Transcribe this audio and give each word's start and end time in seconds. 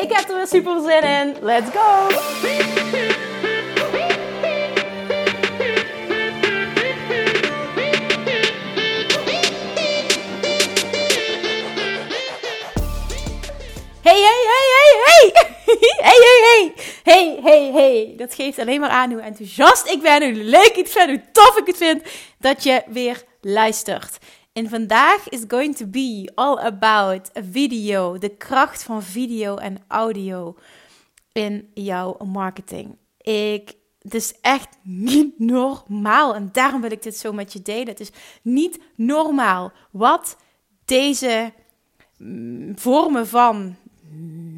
Ik 0.00 0.12
heb 0.12 0.28
er 0.28 0.36
weer 0.36 0.46
super 0.46 0.80
zin 0.80 1.02
in. 1.02 1.36
Let's 1.40 1.70
go! 1.70 2.08
Hey, 14.02 14.20
hey, 14.20 14.42
hey, 14.50 14.66
hey, 14.76 15.00
hey! 15.04 15.32
Hey, 16.00 16.18
hey, 16.26 16.40
hey! 16.42 16.72
Hey, 17.02 17.40
hey, 17.42 17.70
hey! 17.72 18.14
Dat 18.16 18.34
geeft 18.34 18.58
alleen 18.58 18.80
maar 18.80 18.90
aan 18.90 19.12
hoe 19.12 19.20
enthousiast 19.20 19.86
ik 19.90 20.02
ben, 20.02 20.22
hoe 20.22 20.42
leuk 20.44 20.74
ik 20.74 20.88
het 20.88 21.06
hoe 21.06 21.22
tof 21.32 21.56
ik 21.58 21.66
het 21.66 21.76
vind 21.76 22.02
dat 22.38 22.62
je 22.62 22.82
weer 22.86 23.22
luistert. 23.40 24.18
En 24.52 24.68
vandaag 24.68 25.28
is 25.28 25.44
going 25.48 25.76
to 25.76 25.86
be 25.86 26.32
all 26.34 26.58
about 26.58 27.30
video, 27.32 28.18
de 28.18 28.28
kracht 28.28 28.82
van 28.82 29.02
video 29.02 29.56
en 29.56 29.76
audio 29.88 30.56
in 31.32 31.70
jouw 31.74 32.16
marketing. 32.24 32.96
Ik, 33.20 33.72
het 33.98 34.14
is 34.14 34.34
echt 34.40 34.68
niet 34.82 35.38
normaal 35.38 36.34
en 36.34 36.48
daarom 36.52 36.80
wil 36.80 36.90
ik 36.90 37.02
dit 37.02 37.16
zo 37.16 37.32
met 37.32 37.52
je 37.52 37.62
delen. 37.62 37.88
Het 37.88 38.00
is 38.00 38.10
niet 38.42 38.80
normaal 38.94 39.72
wat 39.90 40.36
deze 40.84 41.52
mm, 42.16 42.78
vormen 42.78 43.26
van 43.26 43.76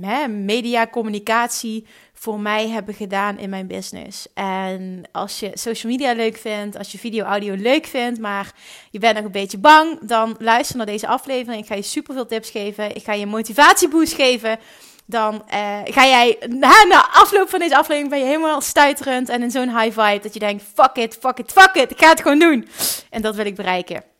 hè, 0.01 0.29
media, 0.29 0.87
communicatie 0.87 1.87
voor 2.23 2.41
mij 2.41 2.69
hebben 2.69 2.95
gedaan 2.95 3.39
in 3.39 3.51
mijn 3.51 3.67
business. 3.67 4.27
En 4.34 5.03
als 5.12 5.41
je 5.41 5.51
social 5.55 5.92
media 5.92 6.12
leuk 6.12 6.37
vindt, 6.37 6.79
als 6.79 6.92
je 6.92 6.98
video, 6.98 7.25
audio 7.25 7.55
leuk 7.55 7.87
vindt, 7.87 8.20
maar 8.20 8.53
je 8.91 8.98
bent 8.98 9.14
nog 9.14 9.25
een 9.25 9.33
beetje 9.33 9.59
bang, 9.59 9.98
dan 10.03 10.37
luister 10.39 10.77
naar 10.77 10.87
deze 10.87 11.06
aflevering. 11.06 11.62
Ik 11.62 11.69
ga 11.69 11.75
je 11.75 11.83
super 11.83 12.14
veel 12.14 12.27
tips 12.27 12.51
geven. 12.51 12.95
Ik 12.95 13.05
ga 13.05 13.12
je 13.12 13.27
motivatieboost 13.27 14.12
geven. 14.12 14.59
Dan 15.06 15.34
uh, 15.34 15.79
ga 15.84 16.06
jij 16.06 16.37
na, 16.48 16.84
na 16.84 17.09
afloop 17.12 17.48
van 17.48 17.59
deze 17.59 17.77
aflevering 17.77 18.11
ben 18.11 18.19
je 18.19 18.25
helemaal 18.25 18.61
stuiterend 18.61 19.29
en 19.29 19.42
in 19.42 19.51
zo'n 19.51 19.79
high 19.79 20.01
vibe 20.01 20.23
dat 20.23 20.34
je 20.34 20.41
denkt: 20.41 20.64
fuck 20.75 20.97
it, 20.97 21.19
fuck 21.20 21.39
it, 21.39 21.53
fuck 21.53 21.75
it, 21.75 21.91
ik 21.91 21.98
ga 21.98 22.09
het 22.09 22.20
gewoon 22.20 22.39
doen. 22.39 22.69
En 23.11 23.23
dat 23.23 23.36
wil 23.36 23.47
ik 23.47 23.55
bereiken. 23.55 24.12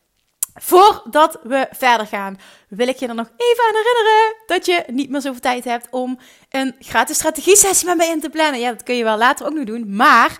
Voordat 0.55 1.39
we 1.43 1.67
verder 1.71 2.07
gaan, 2.07 2.39
wil 2.67 2.87
ik 2.87 2.97
je 2.97 3.07
er 3.07 3.15
nog 3.15 3.29
even 3.37 3.63
aan 3.67 3.75
herinneren 3.75 4.35
dat 4.45 4.65
je 4.65 4.83
niet 4.87 5.09
meer 5.09 5.21
zoveel 5.21 5.41
tijd 5.41 5.63
hebt 5.63 5.87
om 5.91 6.19
een 6.49 6.75
gratis 6.79 7.15
strategie-sessie 7.15 7.87
met 7.87 7.97
mij 7.97 8.09
in 8.09 8.19
te 8.19 8.29
plannen. 8.29 8.59
Ja, 8.59 8.69
dat 8.69 8.83
kun 8.83 8.95
je 8.95 9.03
wel 9.03 9.17
later 9.17 9.45
ook 9.45 9.53
nog 9.53 9.65
doen. 9.65 9.95
Maar 9.95 10.37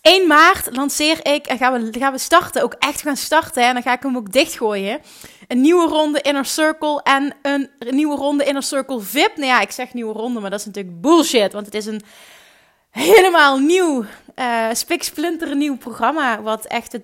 1 0.00 0.26
maart 0.26 0.76
lanceer 0.76 1.26
ik 1.26 1.46
en 1.46 1.58
gaan 1.58 1.72
we, 1.72 1.98
gaan 1.98 2.12
we 2.12 2.18
starten, 2.18 2.62
ook 2.62 2.74
echt 2.78 3.02
gaan 3.02 3.16
starten. 3.16 3.62
En 3.62 3.74
dan 3.74 3.82
ga 3.82 3.92
ik 3.92 4.02
hem 4.02 4.16
ook 4.16 4.32
dichtgooien. 4.32 5.00
Een 5.48 5.60
nieuwe 5.60 5.88
ronde 5.88 6.20
Inner 6.20 6.44
Circle 6.44 7.02
en 7.02 7.34
een 7.42 7.70
nieuwe 7.90 8.16
ronde 8.16 8.44
Inner 8.44 8.62
Circle 8.62 9.00
VIP. 9.00 9.36
Nou 9.36 9.48
ja, 9.48 9.60
ik 9.60 9.70
zeg 9.70 9.94
nieuwe 9.94 10.12
ronde, 10.12 10.40
maar 10.40 10.50
dat 10.50 10.60
is 10.60 10.66
natuurlijk 10.66 11.00
bullshit. 11.00 11.52
Want 11.52 11.66
het 11.66 11.74
is 11.74 11.86
een 11.86 12.02
helemaal 12.90 13.58
nieuw, 13.58 14.04
uh, 14.36 14.68
spiksplinter 14.72 15.56
nieuw 15.56 15.76
programma. 15.76 16.42
Wat 16.42 16.64
echt 16.64 16.92
het 16.92 17.02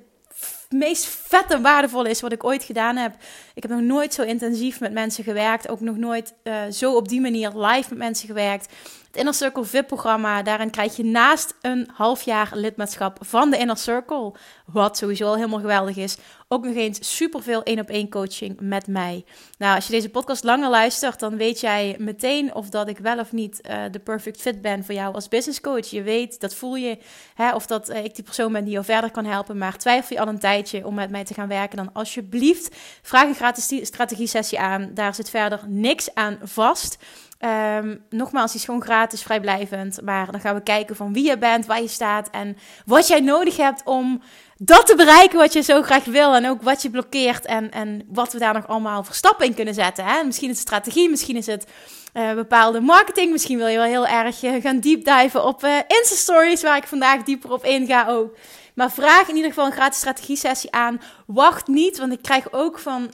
meest 0.73 1.05
vette 1.05 1.61
waardevol 1.61 2.05
is 2.05 2.21
wat 2.21 2.33
ik 2.33 2.45
ooit 2.45 2.65
gedaan 2.65 2.97
heb. 2.97 3.15
Ik 3.55 3.63
heb 3.63 3.71
nog 3.71 3.81
nooit 3.81 4.15
zo 4.15 4.23
intensief 4.23 4.81
met 4.81 4.93
mensen 4.93 5.25
gewerkt. 5.25 5.69
Ook 5.69 5.81
nog 5.81 5.97
nooit 5.97 6.35
uh, 6.45 6.63
zo 6.71 6.97
op 6.97 7.09
die 7.09 7.21
manier 7.21 7.51
live 7.57 7.89
met 7.89 7.99
mensen 7.99 8.27
gewerkt. 8.27 8.73
Het 9.13 9.21
Inner 9.21 9.37
Circle 9.37 9.65
VIP-programma, 9.65 10.43
daarin 10.43 10.71
krijg 10.71 10.97
je 10.97 11.05
naast 11.05 11.55
een 11.61 11.89
half 11.93 12.23
jaar 12.23 12.51
lidmaatschap 12.55 13.19
van 13.21 13.51
de 13.51 13.59
Inner 13.59 13.77
Circle, 13.77 14.33
wat 14.67 14.97
sowieso 14.97 15.27
al 15.27 15.35
helemaal 15.35 15.61
geweldig 15.61 15.97
is, 15.97 16.17
ook 16.49 16.65
nog 16.65 16.75
eens 16.75 17.17
superveel 17.17 17.63
één 17.63 17.81
op 17.81 17.89
één 17.89 18.09
coaching 18.11 18.61
met 18.61 18.87
mij. 18.87 19.25
Nou, 19.59 19.75
als 19.75 19.87
je 19.87 19.93
deze 19.93 20.09
podcast 20.09 20.45
langer 20.45 20.71
luistert, 20.71 21.21
dan 21.21 21.37
weet 21.37 21.61
jij 21.61 21.97
meteen 21.99 22.55
of 22.55 22.69
dat 22.69 22.89
ik 22.89 22.99
wel 22.99 23.19
of 23.19 23.33
niet 23.33 23.61
uh, 23.63 23.83
de 23.91 23.99
perfect 23.99 24.41
fit 24.41 24.63
ben 24.63 24.85
voor 24.85 24.95
jou 24.95 25.15
als 25.15 25.29
business 25.29 25.61
coach. 25.61 25.87
Je 25.87 26.03
weet, 26.03 26.41
dat 26.41 26.55
voel 26.55 26.75
je, 26.75 26.99
hè, 27.35 27.55
of 27.55 27.67
dat 27.67 27.91
uh, 27.91 28.05
ik 28.05 28.15
die 28.15 28.25
persoon 28.25 28.53
ben 28.53 28.65
die 28.65 28.73
jou 28.73 28.85
verder 28.85 29.11
kan 29.11 29.25
helpen. 29.25 29.59
Maar 29.59 29.79
twijfel 29.79 30.17
je 30.17 30.23
al 30.23 30.29
een 30.29 30.39
tijdje 30.39 30.87
om 30.87 30.95
met 30.95 31.11
mij 31.11 31.25
te 31.25 31.35
gaan 31.35 31.49
werken, 31.49 31.77
dan 31.77 31.93
alsjeblieft 31.93 32.77
vraag 33.03 33.29
een 33.29 33.35
gratis 33.35 33.87
strategie 33.87 34.27
sessie 34.27 34.59
aan. 34.61 34.91
Daar 34.95 35.15
zit 35.15 35.31
verder 35.31 35.61
niks 35.67 36.15
aan 36.15 36.39
vast. 36.43 36.99
Um, 37.45 38.05
nogmaals, 38.11 38.51
die 38.51 38.61
is 38.61 38.67
gewoon 38.67 38.83
gratis, 38.83 39.23
vrijblijvend. 39.23 40.01
Maar 40.05 40.31
dan 40.31 40.41
gaan 40.41 40.55
we 40.55 40.63
kijken 40.63 40.97
van 40.97 41.13
wie 41.13 41.25
je 41.25 41.39
bent, 41.39 41.67
waar 41.67 41.81
je 41.81 41.89
staat 41.89 42.31
en 42.31 42.57
wat 42.87 43.09
jij 43.09 43.21
nodig 43.21 43.57
hebt 43.57 43.83
om 43.85 44.23
dat 44.57 44.87
te 44.87 44.97
bereiken 44.97 45.39
wat 45.39 45.53
je 45.53 45.61
zo 45.61 45.83
graag 45.83 46.05
wil. 46.05 46.35
En 46.35 46.49
ook 46.49 46.63
wat 46.63 46.83
je 46.83 46.91
blokkeert 46.91 47.45
en, 47.47 47.71
en 47.71 48.03
wat 48.09 48.33
we 48.33 48.39
daar 48.39 48.55
nog 48.55 48.67
allemaal 48.67 49.05
voor 49.05 49.15
stappen 49.15 49.47
in 49.47 49.55
kunnen 49.55 49.75
zetten. 49.75 50.05
Hè? 50.05 50.25
Misschien 50.25 50.51
is 50.51 50.59
het 50.59 50.67
strategie, 50.67 51.11
misschien 51.11 51.37
is 51.37 51.47
het 51.47 51.67
uh, 52.15 52.33
bepaalde 52.33 52.81
marketing. 52.81 53.33
Misschien 53.33 53.59
wil 53.59 53.67
je 53.67 53.77
wel 53.77 53.87
heel 53.87 54.07
erg 54.07 54.43
uh, 54.43 54.63
gaan 54.63 54.81
diven 54.81 55.45
op 55.45 55.65
uh, 55.65 55.77
Insta-stories, 55.87 56.63
waar 56.63 56.77
ik 56.77 56.87
vandaag 56.87 57.23
dieper 57.23 57.53
op 57.53 57.65
inga 57.65 58.07
ook. 58.09 58.37
Maar 58.75 58.91
vraag 58.91 59.29
in 59.29 59.35
ieder 59.35 59.51
geval 59.51 59.67
een 59.67 59.73
gratis 59.73 59.99
strategie-sessie 59.99 60.73
aan. 60.73 61.01
Wacht 61.27 61.67
niet, 61.67 61.99
want 61.99 62.13
ik 62.13 62.23
krijg 62.23 62.53
ook 62.53 62.79
van 62.79 63.11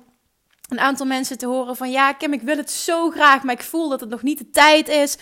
een 0.69 0.81
aantal 0.81 1.07
mensen 1.07 1.39
te 1.39 1.47
horen 1.47 1.77
van 1.77 1.91
ja, 1.91 2.13
Kim, 2.13 2.33
ik 2.33 2.43
wil 2.43 2.57
het 2.57 2.71
zo 2.71 3.11
graag, 3.11 3.43
maar 3.43 3.55
ik 3.55 3.63
voel 3.63 3.89
dat 3.89 4.01
het 4.01 4.09
nog 4.09 4.23
niet 4.23 4.39
de 4.39 4.51
tijd 4.51 4.89
is. 4.89 5.17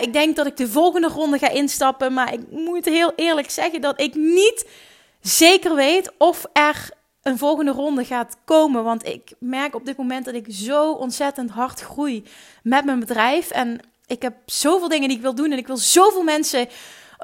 Ik 0.00 0.12
denk 0.12 0.36
dat 0.36 0.46
ik 0.46 0.56
de 0.56 0.68
volgende 0.68 1.08
ronde 1.08 1.38
ga 1.38 1.48
instappen, 1.48 2.12
maar 2.12 2.32
ik 2.32 2.40
moet 2.50 2.84
heel 2.84 3.12
eerlijk 3.16 3.50
zeggen 3.50 3.80
dat 3.80 4.00
ik 4.00 4.14
niet 4.14 4.66
zeker 5.20 5.74
weet 5.74 6.12
of 6.18 6.46
er 6.52 6.90
een 7.22 7.38
volgende 7.38 7.70
ronde 7.70 8.04
gaat 8.04 8.36
komen. 8.44 8.84
Want 8.84 9.06
ik 9.06 9.32
merk 9.38 9.74
op 9.74 9.84
dit 9.84 9.96
moment 9.96 10.24
dat 10.24 10.34
ik 10.34 10.46
zo 10.48 10.92
ontzettend 10.92 11.50
hard 11.50 11.80
groei 11.80 12.24
met 12.62 12.84
mijn 12.84 13.00
bedrijf. 13.00 13.50
En 13.50 13.80
ik 14.06 14.22
heb 14.22 14.34
zoveel 14.46 14.88
dingen 14.88 15.08
die 15.08 15.16
ik 15.16 15.22
wil 15.22 15.34
doen 15.34 15.52
en 15.52 15.58
ik 15.58 15.66
wil 15.66 15.76
zoveel 15.76 16.22
mensen 16.22 16.68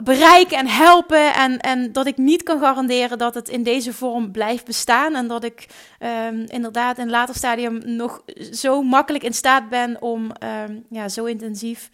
bereiken 0.04 0.58
en 0.58 0.66
helpen. 0.66 1.34
En, 1.34 1.58
en 1.58 1.92
dat 1.92 2.06
ik 2.06 2.16
niet 2.16 2.42
kan 2.42 2.58
garanderen 2.58 3.18
dat 3.18 3.34
het 3.34 3.48
in 3.48 3.62
deze 3.62 3.92
vorm 3.92 4.32
blijft 4.32 4.64
bestaan. 4.64 5.14
En 5.14 5.28
dat 5.28 5.44
ik 5.44 5.66
um, 6.28 6.44
inderdaad 6.48 6.98
in 6.98 7.10
later 7.10 7.34
stadium 7.34 7.80
nog 7.84 8.22
zo 8.52 8.82
makkelijk 8.82 9.24
in 9.24 9.34
staat 9.34 9.68
ben 9.68 10.02
om 10.02 10.30
um, 10.68 10.84
ja, 10.90 11.08
zo 11.08 11.24
intensief 11.24 11.90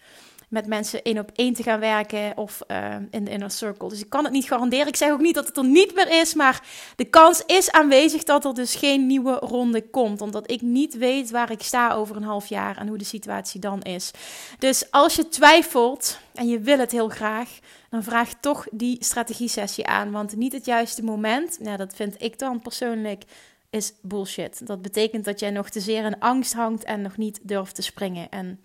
met 0.49 0.67
mensen 0.67 1.01
één 1.03 1.19
op 1.19 1.31
één 1.35 1.53
te 1.53 1.63
gaan 1.63 1.79
werken 1.79 2.37
of 2.37 2.61
uh, 2.67 2.95
in 3.11 3.23
de 3.23 3.31
inner 3.31 3.51
circle. 3.51 3.89
Dus 3.89 3.99
ik 3.99 4.09
kan 4.09 4.23
het 4.23 4.33
niet 4.33 4.47
garanderen. 4.47 4.87
Ik 4.87 4.95
zeg 4.95 5.11
ook 5.11 5.19
niet 5.19 5.35
dat 5.35 5.47
het 5.47 5.57
er 5.57 5.65
niet 5.65 5.95
meer 5.95 6.21
is, 6.21 6.33
maar 6.33 6.63
de 6.95 7.05
kans 7.05 7.43
is 7.45 7.71
aanwezig 7.71 8.23
dat 8.23 8.45
er 8.45 8.53
dus 8.53 8.75
geen 8.75 9.07
nieuwe 9.07 9.33
ronde 9.33 9.89
komt. 9.89 10.21
Omdat 10.21 10.51
ik 10.51 10.61
niet 10.61 10.97
weet 10.97 11.29
waar 11.29 11.51
ik 11.51 11.61
sta 11.61 11.93
over 11.93 12.15
een 12.15 12.23
half 12.23 12.47
jaar 12.47 12.77
en 12.77 12.87
hoe 12.87 12.97
de 12.97 13.03
situatie 13.03 13.59
dan 13.59 13.81
is. 13.81 14.11
Dus 14.59 14.91
als 14.91 15.15
je 15.15 15.29
twijfelt 15.29 16.19
en 16.33 16.47
je 16.47 16.59
wil 16.59 16.79
het 16.79 16.91
heel 16.91 17.09
graag, 17.09 17.59
dan 17.89 18.03
vraag 18.03 18.33
toch 18.33 18.67
die 18.71 18.97
strategie-sessie 18.99 19.85
aan. 19.85 20.11
Want 20.11 20.35
niet 20.35 20.53
het 20.53 20.65
juiste 20.65 21.03
moment, 21.03 21.59
nou, 21.59 21.77
dat 21.77 21.95
vind 21.95 22.21
ik 22.21 22.39
dan 22.39 22.59
persoonlijk, 22.59 23.23
is 23.69 23.93
bullshit. 24.01 24.67
Dat 24.67 24.81
betekent 24.81 25.25
dat 25.25 25.39
jij 25.39 25.49
nog 25.49 25.69
te 25.69 25.79
zeer 25.79 26.05
in 26.05 26.19
angst 26.19 26.53
hangt 26.53 26.83
en 26.83 27.01
nog 27.01 27.17
niet 27.17 27.39
durft 27.41 27.75
te 27.75 27.81
springen. 27.81 28.29
En 28.29 28.59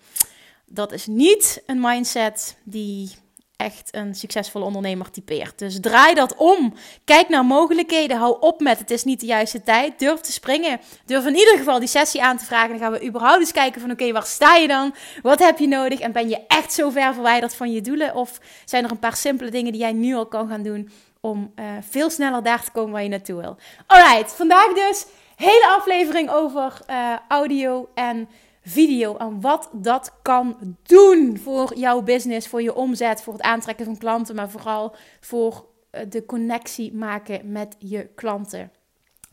dat 0.75 0.93
is 0.93 1.07
niet 1.07 1.63
een 1.67 1.81
mindset 1.81 2.57
die 2.65 3.11
echt 3.57 3.89
een 3.95 4.15
succesvolle 4.15 4.65
ondernemer 4.65 5.11
typeert. 5.11 5.59
Dus 5.59 5.81
draai 5.81 6.15
dat 6.15 6.35
om. 6.37 6.75
Kijk 7.05 7.29
naar 7.29 7.45
mogelijkheden. 7.45 8.17
Hou 8.17 8.37
op 8.41 8.61
met 8.61 8.79
het 8.79 8.91
is 8.91 9.05
niet 9.05 9.21
de 9.21 9.27
juiste 9.27 9.63
tijd. 9.63 9.99
Durf 9.99 10.21
te 10.21 10.33
springen. 10.33 10.81
Durf 11.07 11.27
in 11.27 11.37
ieder 11.37 11.59
geval 11.59 11.79
die 11.79 11.89
sessie 11.89 12.23
aan 12.23 12.37
te 12.37 12.45
vragen. 12.45 12.69
Dan 12.69 12.79
gaan 12.79 12.93
we 12.93 13.07
überhaupt 13.07 13.41
eens 13.41 13.53
kijken 13.53 13.81
van 13.81 13.91
oké, 13.91 14.13
waar 14.13 14.27
sta 14.27 14.55
je 14.55 14.69
dan? 14.69 14.95
Wat 15.23 15.39
heb 15.39 15.59
je 15.59 15.69
nodig? 15.69 16.01
En 16.01 16.13
ben 16.13 16.29
je 16.29 16.41
echt 16.47 16.73
zo 16.73 16.91
ver 16.91 17.15
verwijderd 17.15 17.55
van 17.55 17.73
je 17.73 17.81
doelen? 17.81 18.15
Of 18.15 18.41
zijn 18.65 18.85
er 18.85 18.91
een 18.91 18.99
paar 18.99 19.17
simpele 19.17 19.51
dingen 19.51 19.73
die 19.73 19.81
jij 19.81 19.93
nu 19.93 20.15
al 20.15 20.27
kan 20.27 20.49
gaan 20.49 20.63
doen 20.63 20.91
om 21.21 21.53
uh, 21.57 21.65
veel 21.89 22.11
sneller 22.11 22.43
daar 22.43 22.65
te 22.65 22.71
komen 22.71 22.93
waar 22.93 23.03
je 23.03 23.09
naartoe 23.09 23.41
wil? 23.41 23.57
Alright, 23.87 24.33
vandaag 24.33 24.73
dus 24.73 25.07
hele 25.37 25.75
aflevering 25.79 26.31
over 26.31 26.81
uh, 26.91 27.17
audio 27.29 27.89
en 27.95 28.29
video 28.65 29.17
en 29.17 29.41
wat 29.41 29.69
dat 29.73 30.13
kan 30.23 30.77
doen 30.83 31.39
voor 31.39 31.77
jouw 31.77 32.03
business, 32.03 32.49
voor 32.49 32.63
je 32.63 32.75
omzet, 32.75 33.23
voor 33.23 33.33
het 33.33 33.43
aantrekken 33.43 33.85
van 33.85 33.99
klanten, 33.99 34.35
maar 34.35 34.51
vooral 34.51 34.95
voor 35.21 35.67
eh, 35.91 36.03
de 36.09 36.27
connectie 36.27 36.95
maken 36.95 37.53
met 37.53 37.77
je 37.79 38.09
klanten. 38.15 38.71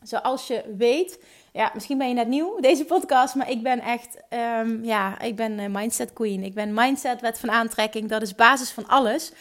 Zoals 0.02 0.46
je 0.46 0.74
weet, 0.76 1.18
ja, 1.52 1.70
misschien 1.74 1.98
ben 1.98 2.08
je 2.08 2.14
net 2.14 2.28
nieuw, 2.28 2.60
deze 2.60 2.84
podcast, 2.84 3.34
maar 3.34 3.50
ik 3.50 3.62
ben 3.62 3.80
echt, 3.80 4.16
um, 4.64 4.84
ja, 4.84 5.20
ik 5.20 5.36
ben 5.36 5.58
uh, 5.58 5.66
mindset 5.68 6.12
queen. 6.12 6.42
Ik 6.42 6.54
ben 6.54 6.74
mindset, 6.74 7.20
wet 7.20 7.38
van 7.38 7.50
aantrekking, 7.50 8.08
dat 8.08 8.22
is 8.22 8.34
basis 8.34 8.70
van 8.70 8.88
alles. 8.88 9.32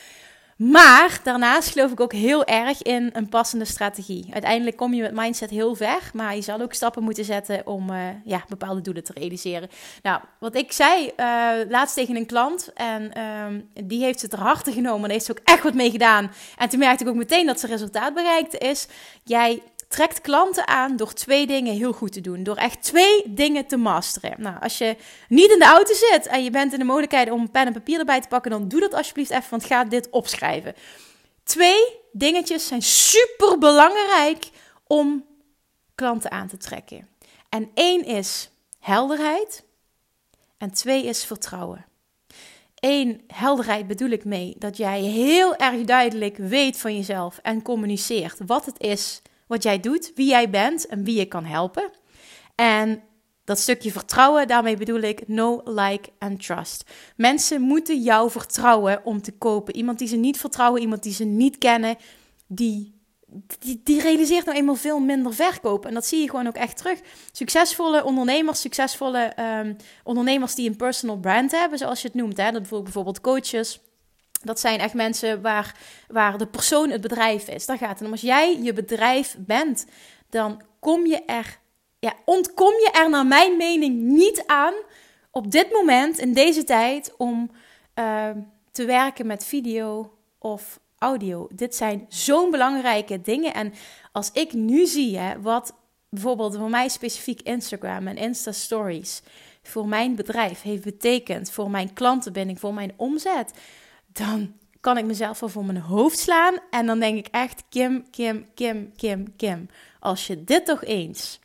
Maar 0.69 1.19
daarnaast 1.23 1.69
geloof 1.69 1.91
ik 1.91 1.99
ook 1.99 2.13
heel 2.13 2.45
erg 2.45 2.81
in 2.81 3.09
een 3.13 3.29
passende 3.29 3.65
strategie. 3.65 4.27
Uiteindelijk 4.31 4.77
kom 4.77 4.93
je 4.93 5.01
met 5.01 5.13
mindset 5.13 5.49
heel 5.49 5.75
ver, 5.75 6.09
maar 6.13 6.35
je 6.35 6.41
zal 6.41 6.61
ook 6.61 6.73
stappen 6.73 7.03
moeten 7.03 7.25
zetten 7.25 7.67
om 7.67 7.89
uh, 7.89 7.97
ja, 8.25 8.43
bepaalde 8.47 8.81
doelen 8.81 9.03
te 9.03 9.13
realiseren. 9.13 9.69
Nou, 10.01 10.21
wat 10.39 10.55
ik 10.55 10.71
zei 10.71 11.05
uh, 11.05 11.51
laatst 11.69 11.95
tegen 11.95 12.15
een 12.15 12.25
klant, 12.25 12.73
en 12.73 13.11
um, 13.45 13.69
die 13.85 14.03
heeft 14.03 14.21
het 14.21 14.33
er 14.33 14.39
harte 14.39 14.71
genomen 14.71 15.03
en 15.03 15.11
heeft 15.11 15.25
ze 15.25 15.31
ook 15.31 15.41
echt 15.43 15.63
wat 15.63 15.73
mee 15.73 15.91
gedaan. 15.91 16.31
En 16.57 16.69
toen 16.69 16.79
merkte 16.79 17.03
ik 17.03 17.09
ook 17.09 17.15
meteen 17.15 17.45
dat 17.45 17.59
ze 17.59 17.67
resultaat 17.67 18.13
bereikte, 18.13 18.57
is 18.57 18.87
jij 19.23 19.61
trekt 19.91 20.21
klanten 20.21 20.67
aan 20.67 20.95
door 20.95 21.13
twee 21.13 21.47
dingen 21.47 21.75
heel 21.75 21.93
goed 21.93 22.11
te 22.11 22.21
doen. 22.21 22.43
Door 22.43 22.55
echt 22.55 22.83
twee 22.83 23.23
dingen 23.25 23.65
te 23.65 23.77
masteren. 23.77 24.33
Nou, 24.37 24.59
als 24.59 24.77
je 24.77 24.95
niet 25.27 25.51
in 25.51 25.59
de 25.59 25.65
auto 25.65 25.93
zit 25.93 26.27
en 26.27 26.43
je 26.43 26.49
bent 26.49 26.73
in 26.73 26.79
de 26.79 26.85
mogelijkheid 26.85 27.31
om 27.31 27.51
pen 27.51 27.65
en 27.65 27.73
papier 27.73 27.99
erbij 27.99 28.21
te 28.21 28.27
pakken, 28.27 28.51
dan 28.51 28.67
doe 28.67 28.79
dat 28.79 28.93
alsjeblieft 28.93 29.29
even, 29.31 29.49
want 29.49 29.65
ga 29.65 29.83
dit 29.83 30.09
opschrijven. 30.09 30.75
Twee 31.43 31.99
dingetjes 32.11 32.67
zijn 32.67 32.81
super 32.81 33.57
belangrijk 33.57 34.49
om 34.87 35.25
klanten 35.95 36.31
aan 36.31 36.47
te 36.47 36.57
trekken. 36.57 37.07
En 37.49 37.71
één 37.73 38.05
is 38.05 38.49
helderheid 38.79 39.63
en 40.57 40.71
twee 40.71 41.05
is 41.05 41.23
vertrouwen. 41.23 41.85
Eén, 42.75 43.21
helderheid 43.27 43.87
bedoel 43.87 44.09
ik 44.09 44.25
mee 44.25 44.55
dat 44.57 44.77
jij 44.77 45.01
heel 45.01 45.55
erg 45.55 45.83
duidelijk 45.83 46.37
weet 46.37 46.77
van 46.77 46.95
jezelf 46.95 47.37
en 47.37 47.61
communiceert 47.61 48.37
wat 48.45 48.65
het 48.65 48.79
is 48.79 49.21
wat 49.51 49.63
jij 49.63 49.79
doet, 49.79 50.11
wie 50.15 50.27
jij 50.27 50.49
bent 50.49 50.85
en 50.85 51.03
wie 51.03 51.17
je 51.17 51.25
kan 51.25 51.45
helpen. 51.45 51.91
En 52.55 53.03
dat 53.43 53.59
stukje 53.59 53.91
vertrouwen, 53.91 54.47
daarmee 54.47 54.77
bedoel 54.77 54.99
ik 54.99 55.27
no, 55.27 55.61
like 55.65 56.09
en 56.19 56.37
trust. 56.37 56.91
Mensen 57.15 57.61
moeten 57.61 58.01
jou 58.01 58.31
vertrouwen 58.31 59.05
om 59.05 59.21
te 59.21 59.31
kopen. 59.31 59.75
Iemand 59.75 59.99
die 59.99 60.07
ze 60.07 60.15
niet 60.15 60.39
vertrouwen, 60.39 60.81
iemand 60.81 61.03
die 61.03 61.13
ze 61.13 61.23
niet 61.23 61.57
kennen, 61.57 61.95
die, 62.47 63.01
die, 63.59 63.81
die 63.83 64.01
realiseert 64.01 64.45
nou 64.45 64.57
eenmaal 64.57 64.75
veel 64.75 64.99
minder 64.99 65.33
verkoop. 65.33 65.85
En 65.85 65.93
dat 65.93 66.05
zie 66.05 66.21
je 66.21 66.29
gewoon 66.29 66.47
ook 66.47 66.55
echt 66.55 66.77
terug. 66.77 66.99
Succesvolle 67.31 68.03
ondernemers, 68.03 68.61
succesvolle 68.61 69.33
um, 69.59 69.75
ondernemers 70.03 70.55
die 70.55 70.69
een 70.69 70.75
personal 70.75 71.17
brand 71.17 71.51
hebben, 71.51 71.77
zoals 71.77 72.01
je 72.01 72.07
het 72.07 72.17
noemt. 72.17 72.37
Hè? 72.37 72.51
Dat 72.51 72.69
bijvoorbeeld 72.69 73.21
coaches 73.21 73.79
dat 74.43 74.59
zijn 74.59 74.79
echt 74.79 74.93
mensen 74.93 75.41
waar, 75.41 75.75
waar 76.07 76.37
de 76.37 76.47
persoon 76.47 76.89
het 76.89 77.01
bedrijf 77.01 77.47
is. 77.47 77.65
Daar 77.65 77.77
gaat 77.77 77.99
het 77.99 78.07
om. 78.07 78.11
Als 78.11 78.21
jij 78.21 78.61
je 78.61 78.73
bedrijf 78.73 79.35
bent, 79.39 79.85
dan 80.29 80.61
kom 80.79 81.05
je 81.05 81.25
er, 81.25 81.59
ja, 81.99 82.13
ontkom 82.25 82.73
je 82.73 82.89
er 82.93 83.09
naar 83.09 83.25
mijn 83.25 83.57
mening 83.57 84.01
niet 84.01 84.43
aan 84.45 84.73
op 85.31 85.51
dit 85.51 85.71
moment, 85.71 86.17
in 86.17 86.33
deze 86.33 86.63
tijd, 86.63 87.13
om 87.17 87.51
uh, 87.95 88.29
te 88.71 88.85
werken 88.85 89.27
met 89.27 89.45
video 89.45 90.17
of 90.37 90.79
audio. 90.97 91.47
Dit 91.53 91.75
zijn 91.75 92.05
zo'n 92.09 92.51
belangrijke 92.51 93.21
dingen. 93.21 93.53
En 93.53 93.73
als 94.11 94.31
ik 94.31 94.53
nu 94.53 94.85
zie 94.85 95.17
hè, 95.17 95.41
wat 95.41 95.73
bijvoorbeeld 96.09 96.55
voor 96.55 96.69
mij 96.69 96.89
specifiek 96.89 97.41
Instagram 97.41 98.07
en 98.07 98.17
Insta 98.17 98.51
Stories 98.51 99.21
voor 99.63 99.87
mijn 99.87 100.15
bedrijf 100.15 100.61
heeft 100.61 100.83
betekend, 100.83 101.51
voor 101.51 101.69
mijn 101.69 101.93
klantenbinding, 101.93 102.59
voor 102.59 102.73
mijn 102.73 102.93
omzet 102.95 103.51
dan 104.13 104.53
kan 104.79 104.97
ik 104.97 105.05
mezelf 105.05 105.39
wel 105.39 105.49
voor 105.49 105.65
mijn 105.65 105.77
hoofd 105.77 106.19
slaan. 106.19 106.55
En 106.69 106.85
dan 106.85 106.99
denk 106.99 107.17
ik 107.17 107.27
echt, 107.27 107.63
Kim, 107.69 108.09
Kim, 108.09 108.45
Kim, 108.53 108.95
Kim, 108.95 109.35
Kim. 109.35 109.69
Als 109.99 110.27
je 110.27 110.43
dit 110.43 110.65
toch 110.65 110.83
eens 110.83 111.39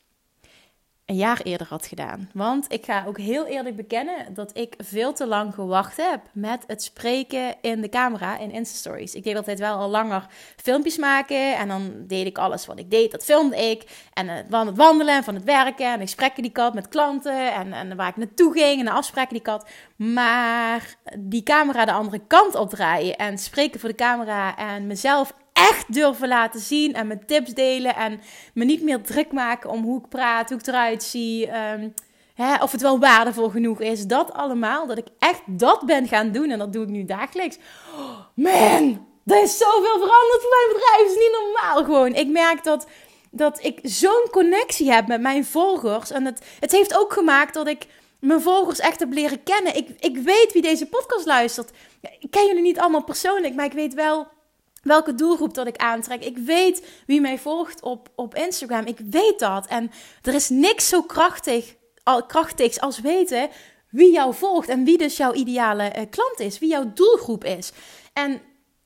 een 1.07 1.17
jaar 1.17 1.41
eerder 1.43 1.67
had 1.71 1.87
gedaan. 1.87 2.31
Want 2.33 2.73
ik 2.73 2.85
ga 2.85 3.05
ook 3.07 3.19
heel 3.19 3.47
eerlijk 3.47 3.77
bekennen 3.77 4.35
dat 4.35 4.57
ik 4.57 4.75
veel 4.79 5.13
te 5.13 5.27
lang 5.27 5.55
gewacht 5.55 5.97
heb 5.97 6.21
met 6.33 6.65
het 6.67 6.83
spreken 6.83 7.55
in 7.61 7.81
de 7.81 7.89
camera 7.89 8.39
in 8.39 8.51
Insta-stories. 8.51 9.15
Ik 9.15 9.25
deed 9.25 9.37
altijd 9.37 9.59
wel 9.59 9.77
al 9.77 9.89
langer 9.89 10.27
filmpjes 10.57 10.97
maken 10.97 11.57
en 11.57 11.69
dan 11.69 11.93
deed 12.07 12.27
ik 12.27 12.39
alles 12.39 12.67
wat 12.67 12.79
ik 12.79 12.91
deed, 12.91 13.11
dat 13.11 13.25
filmde 13.25 13.57
ik. 13.57 14.09
En 14.13 14.27
uh, 14.27 14.35
van 14.49 14.67
het 14.67 14.77
wandelen 14.77 15.15
en 15.15 15.25
van 15.25 15.35
het 15.35 15.45
werken 15.45 15.93
en 15.93 16.01
gesprekken 16.01 16.43
die 16.43 16.51
ik 16.51 16.57
had 16.57 16.75
met 16.75 16.89
klanten 16.89 17.55
en, 17.55 17.73
en 17.73 17.97
waar 17.97 18.09
ik 18.09 18.17
naartoe 18.17 18.53
ging 18.53 18.79
en 18.79 18.85
de 18.85 18.91
afspraken 18.91 19.31
die 19.31 19.41
ik 19.41 19.47
had. 19.47 19.69
Maar 19.97 20.97
die 21.19 21.43
camera 21.43 21.85
de 21.85 21.93
andere 21.93 22.21
kant 22.27 22.55
opdraaien 22.55 23.17
en 23.17 23.39
spreken 23.39 23.81
voor 23.81 23.89
de 23.89 23.95
camera 23.95 24.57
en 24.57 24.87
mezelf 24.87 25.35
echt 25.57 25.93
durven 25.93 26.29
laten 26.29 26.61
zien 26.61 26.95
en 26.95 27.07
mijn 27.07 27.27
tips 27.27 27.55
delen 27.55 27.97
en 27.97 28.21
me 28.55 28.65
niet 28.65 28.83
meer 28.83 29.03
druk 29.03 29.33
maken 29.33 29.71
om 29.71 29.83
hoe 29.83 30.01
ik 30.01 30.09
praat, 30.09 30.49
hoe 30.49 30.59
ik 30.59 30.67
eruit 30.67 31.03
zie, 31.03 31.49
um, 31.57 31.95
hè, 32.35 32.63
of 32.63 32.73
het 32.73 32.81
wel 32.81 32.99
waardevol 32.99 33.49
genoeg 33.49 33.81
is. 33.81 34.07
Dat 34.07 34.33
allemaal, 34.33 34.87
dat 34.87 34.99
ik 34.99 35.07
echt 35.19 35.43
dat 35.47 35.87
ben 35.87 36.09
gaan 36.09 36.33
doen 36.33 36.51
en 36.51 36.59
dat 36.59 36.73
doe 36.73 36.83
ik 36.83 36.89
nu 36.89 37.05
dagelijks. 37.05 37.59
Oh, 37.95 38.19
man, 38.35 39.07
er 39.27 39.43
is 39.43 39.59
zoveel 39.59 39.99
veranderd 39.99 40.41
voor 40.41 40.51
mijn 40.51 40.73
bedrijf. 40.73 41.07
Is 41.07 41.23
niet 41.23 41.39
normaal 41.43 41.85
gewoon. 41.85 42.15
Ik 42.15 42.29
merk 42.29 42.65
dat, 42.65 42.87
dat 43.31 43.65
ik 43.65 43.79
zo'n 43.83 44.29
connectie 44.31 44.93
heb 44.93 45.07
met 45.07 45.21
mijn 45.21 45.45
volgers 45.45 46.11
en 46.11 46.25
het, 46.25 46.45
het 46.61 46.73
heeft 46.73 46.99
ook 46.99 47.13
gemaakt 47.13 47.55
dat 47.55 47.69
ik 47.69 47.87
mijn 48.21 48.41
volgers 48.41 48.79
echt 48.79 49.01
heb 49.01 49.13
leren 49.13 49.43
kennen. 49.43 49.77
Ik, 49.77 49.89
ik 49.99 50.17
weet 50.17 50.53
wie 50.53 50.63
deze 50.63 50.87
podcast 50.87 51.27
luistert. 51.27 51.71
Ik 52.21 52.31
ken 52.31 52.47
jullie 52.47 52.63
niet 52.63 52.79
allemaal 52.79 53.05
persoonlijk, 53.05 53.55
maar 53.55 53.65
ik 53.65 53.73
weet 53.73 53.95
wel 53.95 54.27
welke 54.87 55.15
doelgroep 55.15 55.55
dat 55.55 55.67
ik 55.67 55.77
aantrek. 55.77 56.25
Ik 56.25 56.39
weet 56.39 57.03
wie 57.07 57.21
mij 57.21 57.39
volgt 57.39 57.83
op, 57.83 58.09
op 58.15 58.35
Instagram. 58.35 58.85
Ik 58.85 58.99
weet 58.99 59.39
dat. 59.39 59.67
En 59.67 59.91
er 60.23 60.35
is 60.35 60.49
niks 60.49 60.89
zo 60.89 61.03
krachtig, 61.03 61.75
krachtigs 62.27 62.81
als 62.81 63.01
weten 63.01 63.49
wie 63.91 64.13
jou 64.13 64.35
volgt 64.35 64.69
en 64.69 64.85
wie 64.85 64.99
dus 64.99 65.17
jouw 65.17 65.33
ideale 65.33 65.85
uh, 65.85 66.03
klant 66.11 66.41
is, 66.41 66.59
wie 66.59 66.69
jouw 66.69 66.93
doelgroep 66.95 67.45
is. 67.45 67.73
En 68.13 68.41